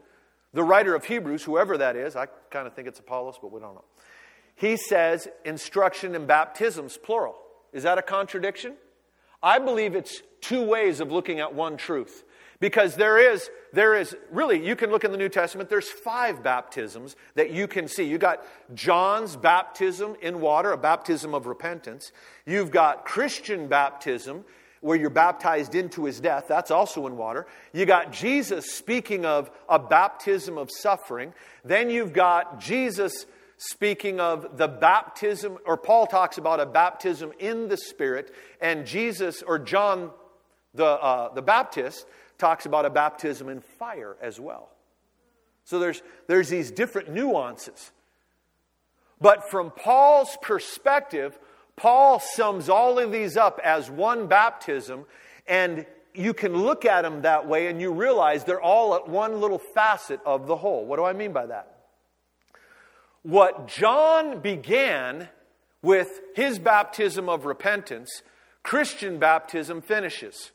[0.54, 3.60] The writer of Hebrews, whoever that is, I kind of think it's Apollos, but we
[3.60, 3.84] don't know.
[4.56, 7.36] He says instruction in baptisms, plural.
[7.74, 8.76] Is that a contradiction?
[9.44, 12.24] I believe it's two ways of looking at one truth.
[12.60, 16.42] Because there is, there is, really, you can look in the New Testament, there's five
[16.42, 18.04] baptisms that you can see.
[18.04, 22.12] You got John's baptism in water, a baptism of repentance.
[22.46, 24.46] You've got Christian baptism,
[24.82, 26.46] where you're baptized into his death.
[26.48, 27.48] That's also in water.
[27.74, 31.34] You got Jesus speaking of a baptism of suffering.
[31.64, 33.26] Then you've got Jesus
[33.58, 39.42] speaking of the baptism, or Paul talks about a baptism in the Spirit, and Jesus,
[39.42, 40.12] or John
[40.76, 42.06] the, uh, the Baptist,
[42.38, 44.70] talks about a baptism in fire as well.
[45.64, 47.92] So there's, there's these different nuances.
[49.20, 51.38] But from Paul's perspective,
[51.76, 55.06] Paul sums all of these up as one baptism,
[55.48, 59.42] and you can look at them that way and you realize they're all at one
[59.42, 60.86] little facet of the whole.
[60.86, 61.72] What do I mean by that?
[63.24, 65.30] What John began
[65.82, 68.22] with his baptism of repentance,
[68.64, 70.52] Christian baptism finishes.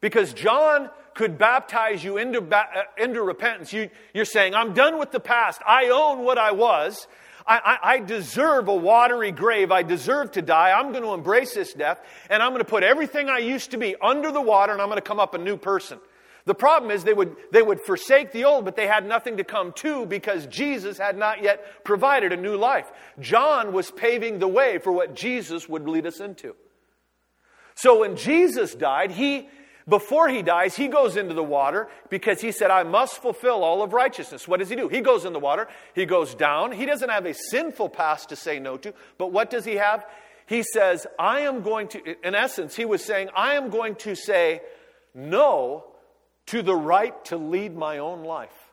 [0.00, 2.64] Because John could baptize you into, uh,
[2.98, 3.72] into repentance.
[3.72, 5.60] You, you're saying, I'm done with the past.
[5.66, 7.08] I own what I was.
[7.46, 9.70] I, I, I, deserve a watery grave.
[9.70, 10.72] I deserve to die.
[10.78, 13.78] I'm going to embrace this death, and I'm going to put everything I used to
[13.78, 15.98] be under the water, and I'm going to come up a new person.
[16.44, 19.44] The problem is they would, they would forsake the old, but they had nothing to
[19.44, 22.90] come to because Jesus had not yet provided a new life.
[23.18, 26.54] John was paving the way for what Jesus would lead us into.
[27.74, 29.48] So when Jesus died, he
[29.88, 33.82] Before he dies, he goes into the water because he said, I must fulfill all
[33.82, 34.48] of righteousness.
[34.48, 34.88] What does he do?
[34.88, 36.72] He goes in the water, he goes down.
[36.72, 40.04] He doesn't have a sinful past to say no to, but what does he have?
[40.46, 44.14] He says, I am going to, in essence, he was saying, I am going to
[44.16, 44.62] say
[45.14, 45.84] no
[46.46, 48.65] to the right to lead my own life.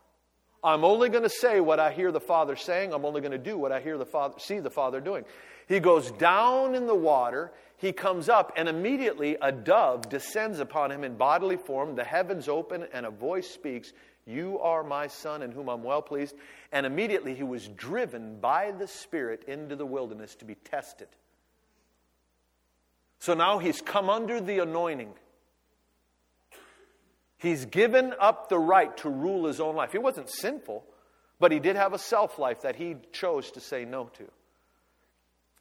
[0.64, 2.94] I'm only going to say what I hear the Father saying.
[2.94, 5.26] I'm only going to do what I hear the Father, see the Father doing.
[5.68, 7.52] He goes down in the water
[7.84, 11.96] he comes up, and immediately a dove descends upon him in bodily form.
[11.96, 13.92] The heavens open, and a voice speaks,
[14.26, 16.34] You are my son, in whom I'm well pleased.
[16.72, 21.10] And immediately he was driven by the Spirit into the wilderness to be tested.
[23.20, 25.14] So now he's come under the anointing.
[27.44, 29.92] He's given up the right to rule his own life.
[29.92, 30.86] He wasn't sinful,
[31.42, 34.24] but he did have a self life that he chose to say no to.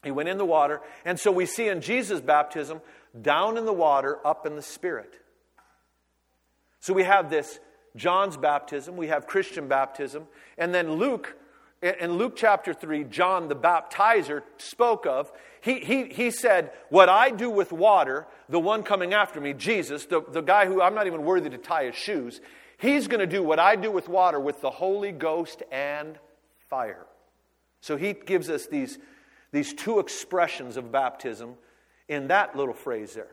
[0.04, 0.80] He went in the water.
[1.04, 2.80] And so we see in Jesus' baptism,
[3.20, 5.12] down in the water, up in the Spirit.
[6.78, 7.58] So we have this
[7.96, 11.36] John's baptism, we have Christian baptism, and then Luke,
[11.82, 17.30] in Luke chapter 3, John the baptizer spoke of, he, he, he said, What I
[17.30, 21.06] do with water, the one coming after me, Jesus, the, the guy who I'm not
[21.06, 22.40] even worthy to tie his shoes,
[22.78, 26.18] he's going to do what I do with water with the Holy Ghost and
[26.70, 27.06] fire.
[27.80, 28.98] So he gives us these
[29.52, 31.54] these two expressions of baptism
[32.08, 33.30] in that little phrase there.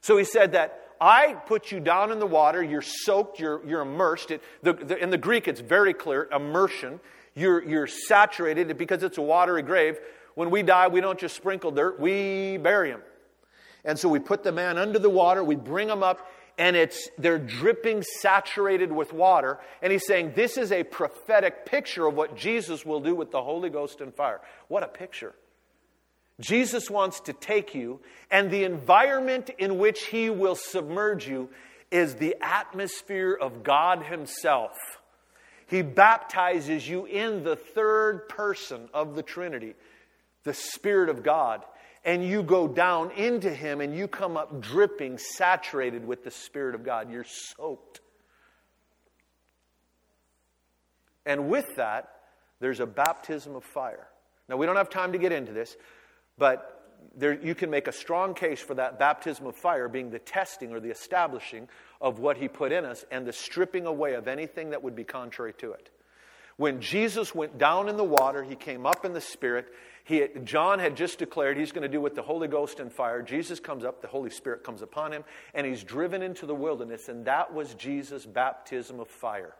[0.00, 3.82] So he said that I put you down in the water, you're soaked, you're, you're
[3.82, 4.30] immersed.
[4.30, 7.00] It, the, the, in the Greek, it's very clear immersion.
[7.34, 9.98] You're, you're saturated because it's a watery grave.
[10.34, 13.02] When we die, we don't just sprinkle dirt, we bury him.
[13.84, 17.08] And so we put the man under the water, we bring him up, and it's
[17.18, 22.36] they're dripping saturated with water and he's saying this is a prophetic picture of what
[22.36, 24.40] Jesus will do with the Holy Ghost and fire.
[24.68, 25.34] What a picture.
[26.40, 31.48] Jesus wants to take you, and the environment in which He will submerge you
[31.90, 34.72] is the atmosphere of God Himself.
[35.72, 39.72] He baptizes you in the third person of the Trinity,
[40.44, 41.62] the Spirit of God.
[42.04, 46.74] And you go down into Him and you come up dripping, saturated with the Spirit
[46.74, 47.10] of God.
[47.10, 48.02] You're soaked.
[51.24, 52.16] And with that,
[52.60, 54.08] there's a baptism of fire.
[54.50, 55.74] Now, we don't have time to get into this,
[56.36, 56.71] but
[57.16, 60.72] there, you can make a strong case for that baptism of fire being the testing
[60.72, 61.68] or the establishing
[62.00, 65.04] of what he put in us and the stripping away of anything that would be
[65.04, 65.90] contrary to it.
[66.56, 69.66] When Jesus went down in the water, he came up in the Spirit.
[70.04, 73.22] He, John had just declared he's going to do with the Holy Ghost and fire.
[73.22, 77.08] Jesus comes up, the Holy Spirit comes upon him, and he's driven into the wilderness,
[77.08, 79.54] and that was Jesus' baptism of fire.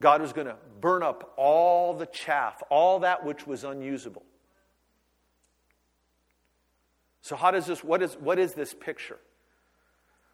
[0.00, 4.22] God was going to burn up all the chaff, all that which was unusable.
[7.22, 9.18] So, how does this, what is, what is this picture?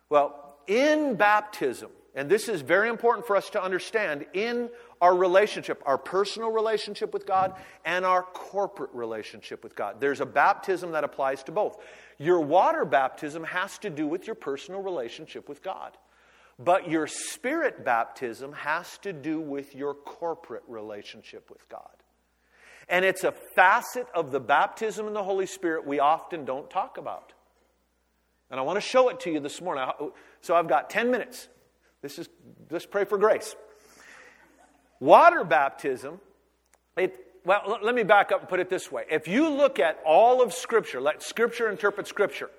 [0.09, 4.71] Well, in baptism, and this is very important for us to understand, in
[5.01, 10.27] our relationship, our personal relationship with God and our corporate relationship with God, there's a
[10.27, 11.79] baptism that applies to both.
[12.19, 15.97] Your water baptism has to do with your personal relationship with God.
[16.59, 22.04] But your spirit baptism has to do with your corporate relationship with God.
[22.89, 26.99] And it's a facet of the baptism in the Holy Spirit we often don't talk
[26.99, 27.33] about.
[28.51, 29.85] And I want to show it to you this morning.
[30.41, 31.49] So I've got 10 minutes.
[32.03, 32.29] This is
[32.71, 33.57] just pray for grace.
[35.01, 36.21] Water baptism,
[36.97, 39.05] it, well, let me back up and put it this way.
[39.11, 42.51] If you look at all of Scripture, let Scripture interpret Scripture.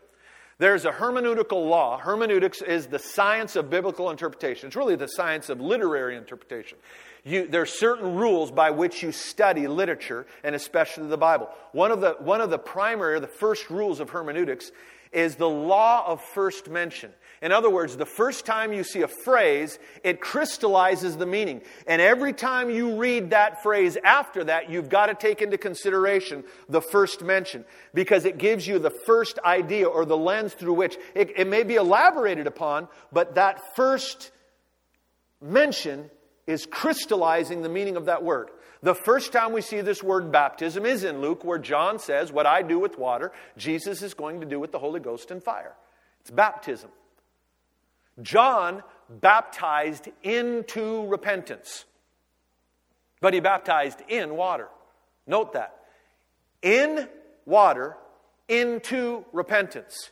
[0.57, 1.97] There's a hermeneutical law.
[1.97, 4.67] Hermeneutics is the science of biblical interpretation.
[4.67, 6.77] It's really the science of literary interpretation.
[7.25, 11.49] You, there are certain rules by which you study literature, and especially the Bible.
[11.73, 14.71] One of the, one of the primary, the first rules of hermeneutics
[15.11, 17.11] is the law of first mention.
[17.41, 21.61] In other words, the first time you see a phrase, it crystallizes the meaning.
[21.87, 26.43] And every time you read that phrase after that, you've got to take into consideration
[26.69, 30.97] the first mention because it gives you the first idea or the lens through which
[31.13, 34.31] it, it may be elaborated upon, but that first
[35.41, 36.09] mention
[36.47, 38.49] is crystallizing the meaning of that word.
[38.81, 42.45] The first time we see this word baptism is in Luke, where John says, What
[42.45, 45.73] I do with water, Jesus is going to do with the Holy Ghost and fire.
[46.21, 46.89] It's baptism.
[48.22, 51.86] John baptized into repentance,
[53.22, 54.68] but he baptized in water.
[55.28, 55.80] Note that.
[56.61, 57.07] In
[57.45, 57.97] water,
[58.47, 60.11] into repentance.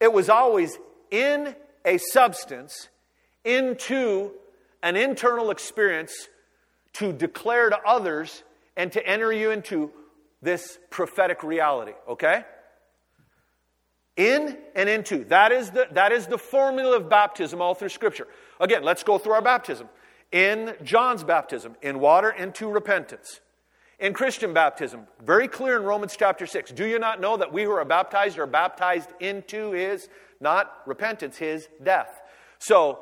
[0.00, 0.78] It was always
[1.10, 2.88] in a substance,
[3.44, 4.32] into
[4.82, 6.28] an internal experience
[6.94, 8.42] to declare to others
[8.76, 9.90] and to enter you into
[10.42, 12.44] this prophetic reality, okay?
[14.16, 15.24] In and into.
[15.24, 18.26] That is, the, that is the formula of baptism all through Scripture.
[18.60, 19.88] Again, let's go through our baptism.
[20.32, 23.40] In John's baptism, in water into repentance.
[23.98, 26.72] In Christian baptism, very clear in Romans chapter 6.
[26.72, 30.08] Do you not know that we who are baptized are baptized into his,
[30.40, 32.20] not repentance, his death?
[32.58, 33.00] So,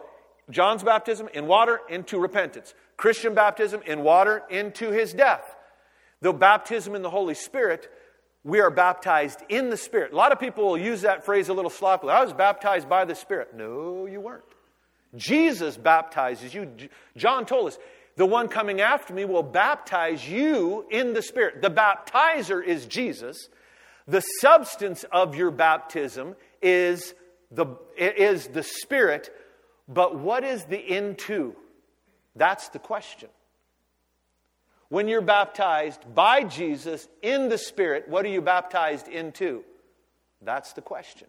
[0.50, 2.74] John's baptism in water into repentance.
[2.96, 5.56] Christian baptism in water into his death.
[6.20, 7.88] The baptism in the Holy Spirit,
[8.44, 10.12] we are baptized in the Spirit.
[10.12, 12.12] A lot of people will use that phrase a little sloppily.
[12.12, 13.54] I was baptized by the Spirit.
[13.56, 14.44] No, you weren't.
[15.16, 16.70] Jesus baptizes you.
[17.16, 17.78] John told us,
[18.16, 21.62] the one coming after me will baptize you in the Spirit.
[21.62, 23.48] The baptizer is Jesus.
[24.06, 27.14] The substance of your baptism is
[27.50, 27.66] the,
[27.96, 29.34] is the Spirit.
[29.88, 31.56] But what is the into?
[32.36, 33.30] That's the question.
[34.88, 39.64] When you're baptized by Jesus in the Spirit, what are you baptized into?
[40.42, 41.28] That's the question.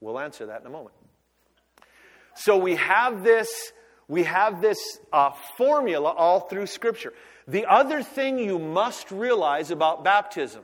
[0.00, 0.94] We'll answer that in a moment.
[2.34, 3.72] So we have this,
[4.08, 4.78] we have this
[5.12, 7.12] uh, formula all through Scripture.
[7.46, 10.62] The other thing you must realize about baptism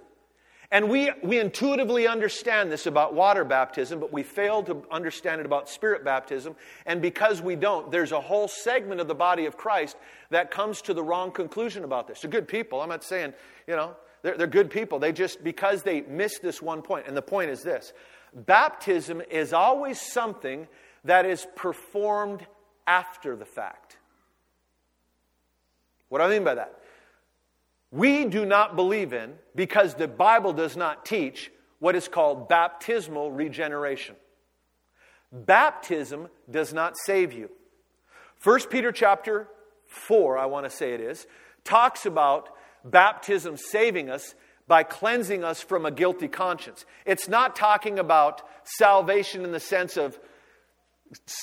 [0.71, 5.47] and we, we intuitively understand this about water baptism, but we fail to understand it
[5.47, 6.57] about spirit baptism.
[6.87, 9.97] And because we don't, there's a whole segment of the body of Christ
[10.31, 12.21] that comes to the wrong conclusion about this.
[12.21, 12.81] They're good people.
[12.81, 13.35] I'm not saying,
[13.69, 14.99] you know, they're, they're good people.
[14.99, 17.07] They just, because they miss this one point.
[17.07, 17.93] and the point is this
[18.35, 20.67] baptism is always something
[21.05, 22.45] that is performed
[22.87, 23.97] after the fact.
[26.09, 26.81] What do I mean by that?
[27.97, 33.33] We do not believe in because the Bible does not teach what is called baptismal
[33.33, 34.17] regeneration.
[35.33, 37.51] Baptism does not save you.
[38.43, 39.49] 1 Peter chapter
[39.87, 41.27] 4, I want to say it is,
[41.65, 42.51] talks about
[42.85, 44.35] baptism saving us
[44.69, 46.85] by cleansing us from a guilty conscience.
[47.07, 50.19] It's not talking about salvation in the sense of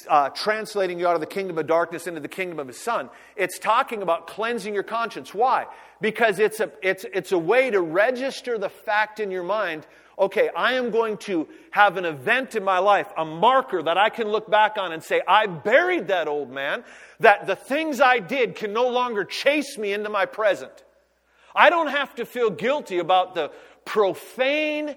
[0.09, 3.09] uh, translating you out of the kingdom of darkness into the kingdom of his son.
[3.35, 5.33] It's talking about cleansing your conscience.
[5.33, 5.67] Why?
[6.01, 9.85] Because it's a, it's, it's a way to register the fact in your mind
[10.17, 14.09] okay, I am going to have an event in my life, a marker that I
[14.09, 16.83] can look back on and say, I buried that old man,
[17.19, 20.83] that the things I did can no longer chase me into my present.
[21.55, 23.51] I don't have to feel guilty about the
[23.85, 24.95] profane,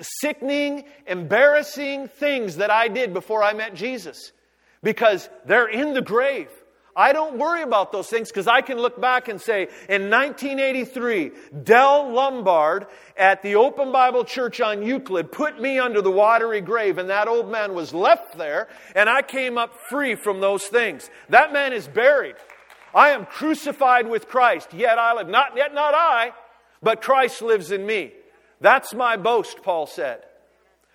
[0.00, 4.32] sickening, embarrassing things that I did before I met Jesus
[4.82, 6.48] because they're in the grave.
[6.96, 11.30] I don't worry about those things because I can look back and say, in 1983,
[11.62, 16.98] Dell Lombard at the Open Bible Church on Euclid put me under the watery grave,
[16.98, 21.08] and that old man was left there, and I came up free from those things.
[21.28, 22.36] That man is buried.
[22.92, 25.28] I am crucified with Christ, yet I live.
[25.28, 26.32] Not yet, not I,
[26.82, 28.12] but Christ lives in me.
[28.60, 30.22] That's my boast, Paul said.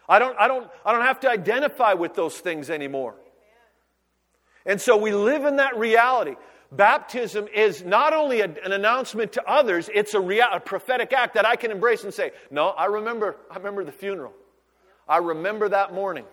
[0.07, 3.15] I don't, I don't, I don't have to identify with those things anymore.
[4.65, 6.35] And so we live in that reality.
[6.71, 11.35] Baptism is not only a, an announcement to others, it's a, rea- a prophetic act
[11.35, 14.33] that I can embrace and say, No, I remember, I remember the funeral.
[15.07, 16.25] I remember that morning.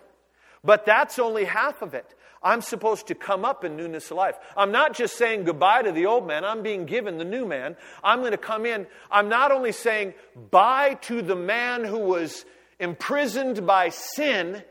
[0.63, 2.15] But that's only half of it.
[2.43, 4.35] I'm supposed to come up in newness of life.
[4.57, 7.77] I'm not just saying goodbye to the old man, I'm being given the new man.
[8.03, 8.85] I'm going to come in.
[9.09, 10.13] I'm not only saying
[10.51, 12.45] bye to the man who was
[12.79, 14.63] imprisoned by sin,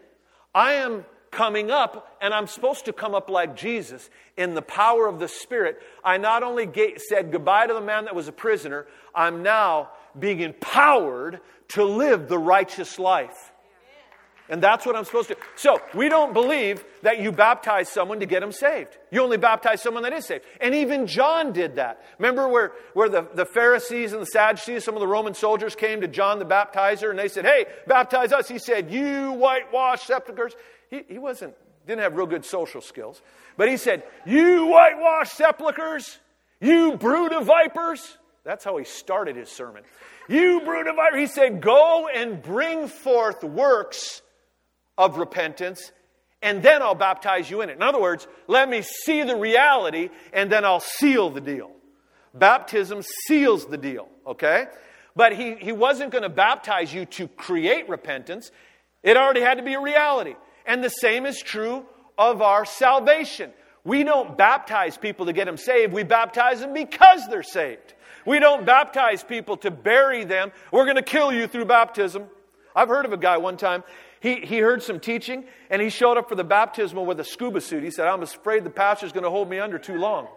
[0.55, 5.07] I am coming up, and I'm supposed to come up like Jesus in the power
[5.07, 5.81] of the Spirit.
[6.05, 10.41] I not only said goodbye to the man that was a prisoner, I'm now being
[10.41, 13.52] empowered to live the righteous life.
[14.53, 15.37] And that's what I'm supposed to.
[15.57, 18.99] So, we don't believe that you baptize someone to get them saved.
[19.11, 20.45] You only baptize someone that is saved.
[20.61, 22.05] And even John did that.
[22.19, 26.03] Remember where, where the, the Pharisees and the Sadducees, some of the Roman soldiers came
[26.03, 28.47] to John the baptizer and they said, Hey, baptize us.
[28.47, 30.53] He said, You whitewashed sepulchres.
[30.91, 31.55] He, he wasn't,
[31.87, 33.23] didn't have real good social skills.
[33.57, 36.19] But he said, You whitewashed sepulchres,
[36.61, 38.19] you brood of vipers.
[38.45, 39.83] That's how he started his sermon.
[40.29, 41.21] You brood of vipers.
[41.21, 44.21] He said, Go and bring forth works
[44.99, 45.93] of repentance,
[46.43, 47.77] and then I'll baptize you in it.
[47.77, 51.71] In other words, let me see the reality, and then I'll seal the deal.
[52.35, 54.67] Baptism seals the deal, okay?
[55.15, 58.51] But he, he wasn't going to baptize you to create repentance,
[59.03, 60.35] it already had to be a reality.
[60.65, 61.85] And the same is true
[62.17, 63.53] of our salvation.
[63.85, 67.95] We don't baptize people to get them saved, we baptize them because they're saved.
[68.25, 70.53] We don't baptize people to bury them.
[70.71, 72.27] We're going to kill you through baptism.
[72.75, 73.83] I've heard of a guy one time,
[74.23, 77.61] he, he heard some teaching and he showed up for the baptismal with a scuba
[77.61, 77.83] suit.
[77.83, 80.29] He said, I'm afraid the pastor's going to hold me under too long.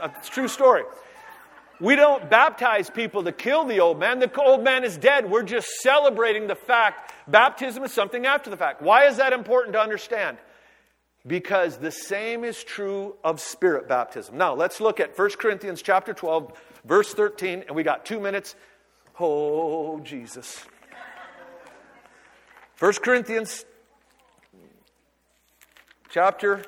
[0.00, 0.84] Uh, it's a true story.
[1.80, 4.20] We don't baptize people to kill the old man.
[4.20, 5.28] The old man is dead.
[5.28, 8.80] We're just celebrating the fact baptism is something after the fact.
[8.80, 10.38] Why is that important to understand?
[11.26, 14.38] Because the same is true of spirit baptism.
[14.38, 16.52] Now, let's look at 1 Corinthians chapter 12,
[16.84, 18.54] verse 13, and we got 2 minutes.
[19.18, 20.64] Oh, Jesus.
[22.80, 23.64] 1 Corinthians
[26.10, 26.60] chapter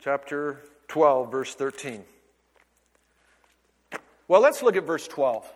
[0.00, 2.04] chapter 12, verse 13.
[4.28, 5.46] Well, let's look at verse 12.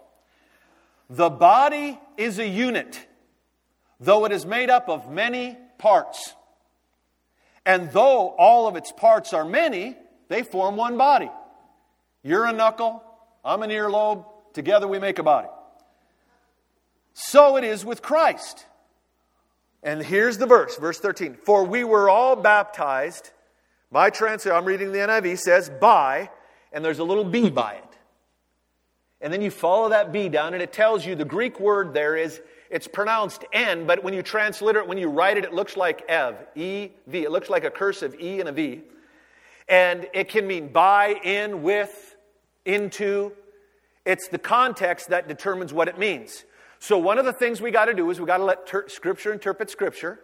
[1.09, 3.07] The body is a unit,
[3.99, 6.35] though it is made up of many parts.
[7.65, 9.97] And though all of its parts are many,
[10.29, 11.31] they form one body.
[12.23, 13.03] You're a knuckle,
[13.43, 15.49] I'm an earlobe, together we make a body.
[17.15, 18.67] So it is with Christ.
[19.83, 21.37] And here's the verse, verse 13.
[21.45, 23.31] For we were all baptized
[23.93, 26.31] my translation, I'm reading the NIV, says by,
[26.73, 27.85] and there's a little b by it.
[29.21, 32.17] And then you follow that b down, and it tells you the Greek word there
[32.17, 32.41] is,
[32.71, 36.03] it's pronounced N, but when you translate it, when you write it, it looks like
[36.09, 37.23] Ev, E V.
[37.23, 38.81] It looks like a cursive E and a V.
[39.69, 42.17] And it can mean by, in, with,
[42.65, 43.33] into.
[44.07, 46.45] It's the context that determines what it means.
[46.83, 48.89] So, one of the things we got to do is we got to let ter-
[48.89, 50.19] Scripture interpret Scripture.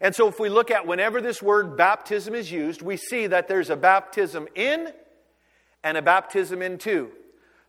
[0.00, 3.48] And so, if we look at whenever this word baptism is used, we see that
[3.48, 4.92] there's a baptism in
[5.82, 7.10] and a baptism into.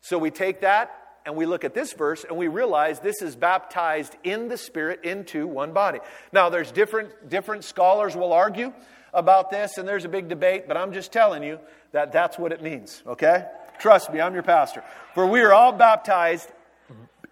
[0.02, 3.36] So, we take that and we look at this verse and we realize this is
[3.36, 5.98] baptized in the Spirit into one body.
[6.32, 8.72] Now, there's different, different scholars will argue
[9.16, 11.58] about this, and there's a big debate, but I'm just telling you
[11.92, 13.48] that that's what it means, okay?
[13.80, 14.84] Trust me, I'm your pastor.
[15.16, 16.52] For we are all baptized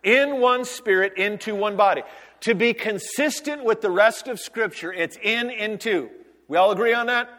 [0.06, 2.04] in one spirit into one body.
[2.42, 6.10] To be consistent with the rest of Scripture, it's in, into.
[6.48, 7.30] We all agree on that?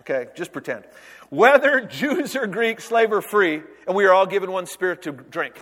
[0.00, 0.84] Okay, just pretend.
[1.30, 5.12] Whether Jews or Greeks, slave or free, and we are all given one spirit to
[5.12, 5.54] drink.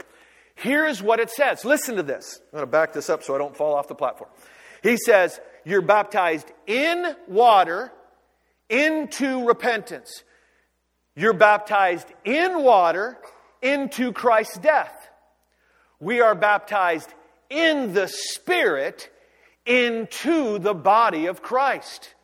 [0.55, 1.65] Here's what it says.
[1.65, 2.41] Listen to this.
[2.53, 4.31] I'm going to back this up so I don't fall off the platform.
[4.83, 7.93] He says, You're baptized in water
[8.69, 10.23] into repentance.
[11.17, 13.19] You're baptized in water
[13.63, 15.00] into Christ's death.
[16.01, 17.13] We are baptized
[17.51, 19.11] in the Spirit
[19.67, 22.15] into the body of Christ.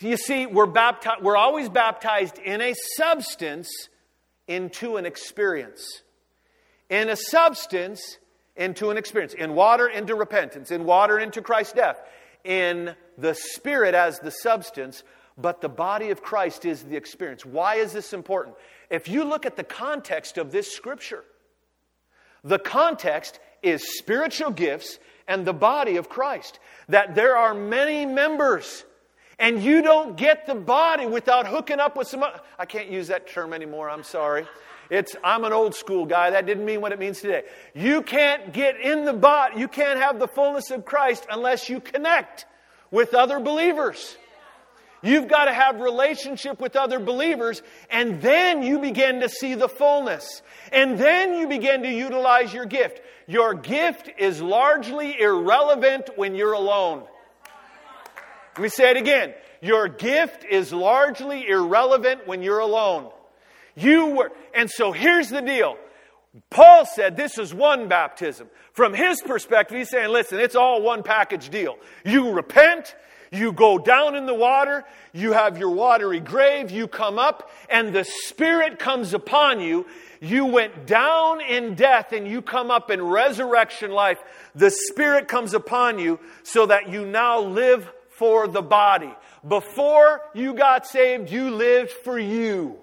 [0.00, 3.88] You see, we're, baptized, we're always baptized in a substance
[4.46, 6.02] into an experience.
[6.90, 8.18] In a substance
[8.56, 9.34] into an experience.
[9.34, 10.70] In water into repentance.
[10.70, 12.00] In water into Christ's death.
[12.44, 15.02] In the Spirit as the substance,
[15.38, 17.46] but the body of Christ is the experience.
[17.46, 18.56] Why is this important?
[18.90, 21.24] If you look at the context of this scripture,
[22.44, 26.60] the context is spiritual gifts and the body of Christ.
[26.88, 28.84] That there are many members.
[29.38, 32.24] And you don't get the body without hooking up with some.
[32.58, 33.90] I can't use that term anymore.
[33.90, 34.46] I'm sorry.
[34.90, 36.30] It's I'm an old school guy.
[36.30, 37.44] That didn't mean what it means today.
[37.74, 39.58] You can't get in the body.
[39.58, 42.46] You can't have the fullness of Christ unless you connect
[42.90, 44.16] with other believers.
[45.04, 49.68] You've got to have relationship with other believers, and then you begin to see the
[49.68, 50.42] fullness.
[50.72, 53.02] And then you begin to utilize your gift.
[53.26, 57.04] Your gift is largely irrelevant when you're alone.
[58.56, 59.34] Let me say it again.
[59.60, 63.10] Your gift is largely irrelevant when you're alone.
[63.74, 65.76] You were, and so here's the deal.
[66.50, 68.48] Paul said this is one baptism.
[68.72, 71.76] From his perspective, he's saying, listen, it's all one package deal.
[72.04, 72.94] You repent,
[73.34, 77.94] you go down in the water, you have your watery grave, you come up, and
[77.94, 79.86] the Spirit comes upon you.
[80.20, 84.18] You went down in death and you come up in resurrection life.
[84.54, 89.12] The Spirit comes upon you so that you now live for the body.
[89.46, 92.78] Before you got saved, you lived for you.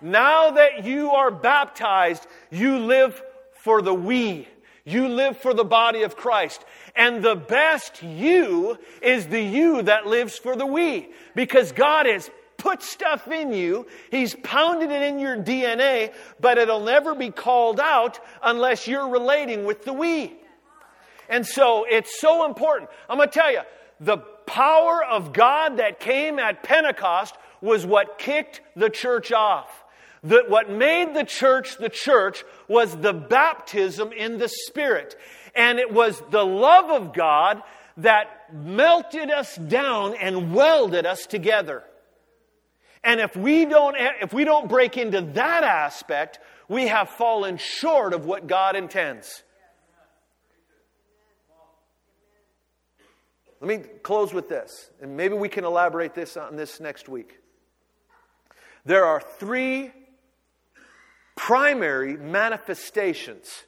[0.00, 3.20] Now that you are baptized, you live
[3.54, 4.46] for the we.
[4.88, 6.64] You live for the body of Christ.
[6.96, 11.10] And the best you is the you that lives for the we.
[11.34, 16.84] Because God has put stuff in you, He's pounded it in your DNA, but it'll
[16.84, 20.34] never be called out unless you're relating with the we.
[21.28, 22.90] And so it's so important.
[23.08, 23.60] I'm going to tell you,
[24.00, 29.84] the power of God that came at Pentecost was what kicked the church off
[30.24, 35.16] that what made the church the church was the baptism in the Spirit.
[35.54, 37.62] And it was the love of God
[37.98, 41.82] that melted us down and welded us together.
[43.04, 48.12] And if we don't, if we don't break into that aspect, we have fallen short
[48.12, 49.42] of what God intends.
[53.60, 57.40] Let me close with this, and maybe we can elaborate this on this next week.
[58.84, 59.90] there are three
[61.38, 63.64] primary manifestations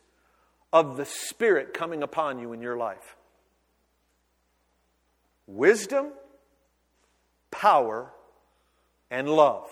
[0.72, 3.16] of the Spirit coming upon you in your life
[5.46, 6.08] wisdom,
[7.50, 8.12] power,
[9.10, 9.68] and love.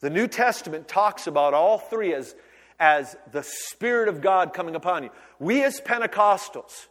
[0.00, 2.34] The New Testament talks about all three as,
[2.78, 5.10] as the Spirit of God coming upon you.
[5.38, 6.86] We, as Pentecostals,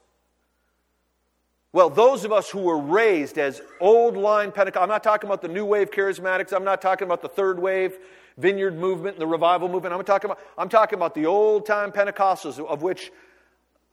[1.72, 5.42] well, those of us who were raised as old line Pentecostal, I'm not talking about
[5.42, 7.98] the new wave charismatics, I'm not talking about the third wave
[8.38, 9.94] vineyard movement and the revival movement.
[9.94, 13.12] I'm talking about, I'm talking about the old time Pentecostals, of which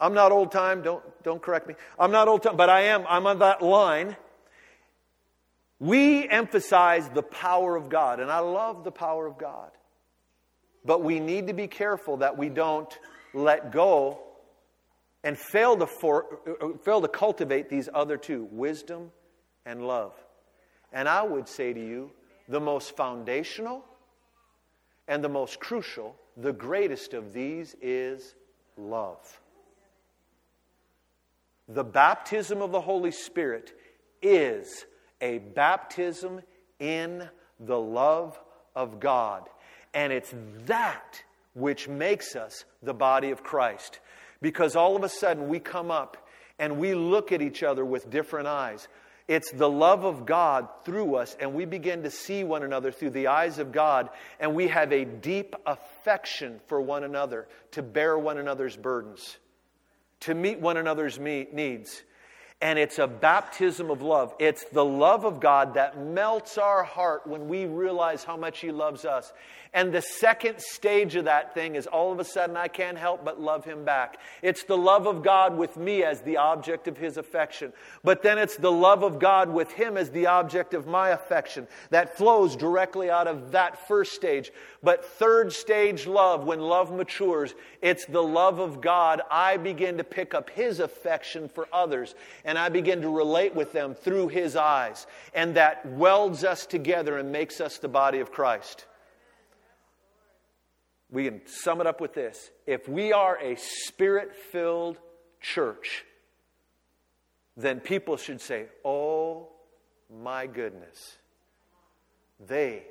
[0.01, 1.75] I'm not old time, don't, don't correct me.
[1.99, 4.17] I'm not old time, but I am, I'm on that line.
[5.79, 9.71] We emphasize the power of God, and I love the power of God.
[10.85, 12.97] But we need to be careful that we don't
[13.35, 14.21] let go
[15.27, 16.39] and fail to, for,
[16.85, 19.11] fail to cultivate these other two wisdom
[19.65, 20.13] and love.
[20.93, 22.13] And I would say to you,
[22.49, 23.85] the most foundational
[25.09, 28.37] and the most crucial, the greatest of these is
[28.77, 29.41] love.
[31.67, 33.73] The baptism of the Holy Spirit
[34.23, 34.87] is
[35.21, 36.41] a baptism
[36.79, 38.41] in the love
[38.77, 39.49] of God.
[39.93, 40.33] And it's
[40.67, 41.21] that
[41.55, 43.99] which makes us the body of Christ.
[44.47, 48.11] Because all of a sudden we come up and we look at each other with
[48.11, 48.87] different eyes.
[49.27, 53.11] It's the love of God through us, and we begin to see one another through
[53.11, 58.17] the eyes of God, and we have a deep affection for one another to bear
[58.17, 59.37] one another's burdens,
[60.21, 62.05] to meet one another's needs.
[62.61, 64.33] And it's a baptism of love.
[64.39, 68.71] It's the love of God that melts our heart when we realize how much He
[68.71, 69.33] loves us.
[69.77, 73.27] And the second stage of that thing is all of a sudden I can't help
[73.27, 74.17] but love him back.
[74.41, 77.75] It's the love of God with me as the object of his affection.
[78.03, 81.69] But then it's the love of God with him as the object of my affection
[81.91, 84.51] that flows directly out of that first stage.
[84.83, 89.21] But third stage love, when love matures, it's the love of God.
[89.31, 92.15] I begin to pick up his affection for others
[92.47, 95.07] and I begin to relate with them through his eyes.
[95.35, 98.87] And that welds us together and makes us the body of Christ
[101.11, 102.51] we can sum it up with this.
[102.67, 104.99] If we are a spirit filled
[105.41, 106.05] church,
[107.57, 109.49] then people should say, Oh
[110.23, 111.17] my goodness,
[112.47, 112.83] they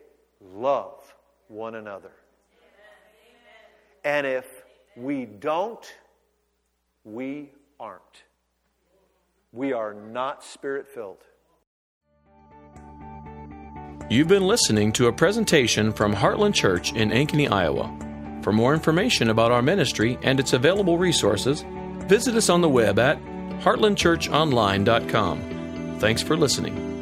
[0.42, 1.14] love
[1.48, 2.12] one another.
[4.04, 4.46] And if
[4.96, 5.84] we don't,
[7.04, 8.02] we aren't.
[9.52, 11.24] We are not spirit filled.
[14.10, 18.05] You've been listening to a presentation from Heartland Church in Ankeny, Iowa.
[18.46, 21.66] For more information about our ministry and its available resources,
[22.08, 23.20] visit us on the web at
[23.62, 25.98] heartlandchurchonline.com.
[26.00, 26.95] Thanks for listening.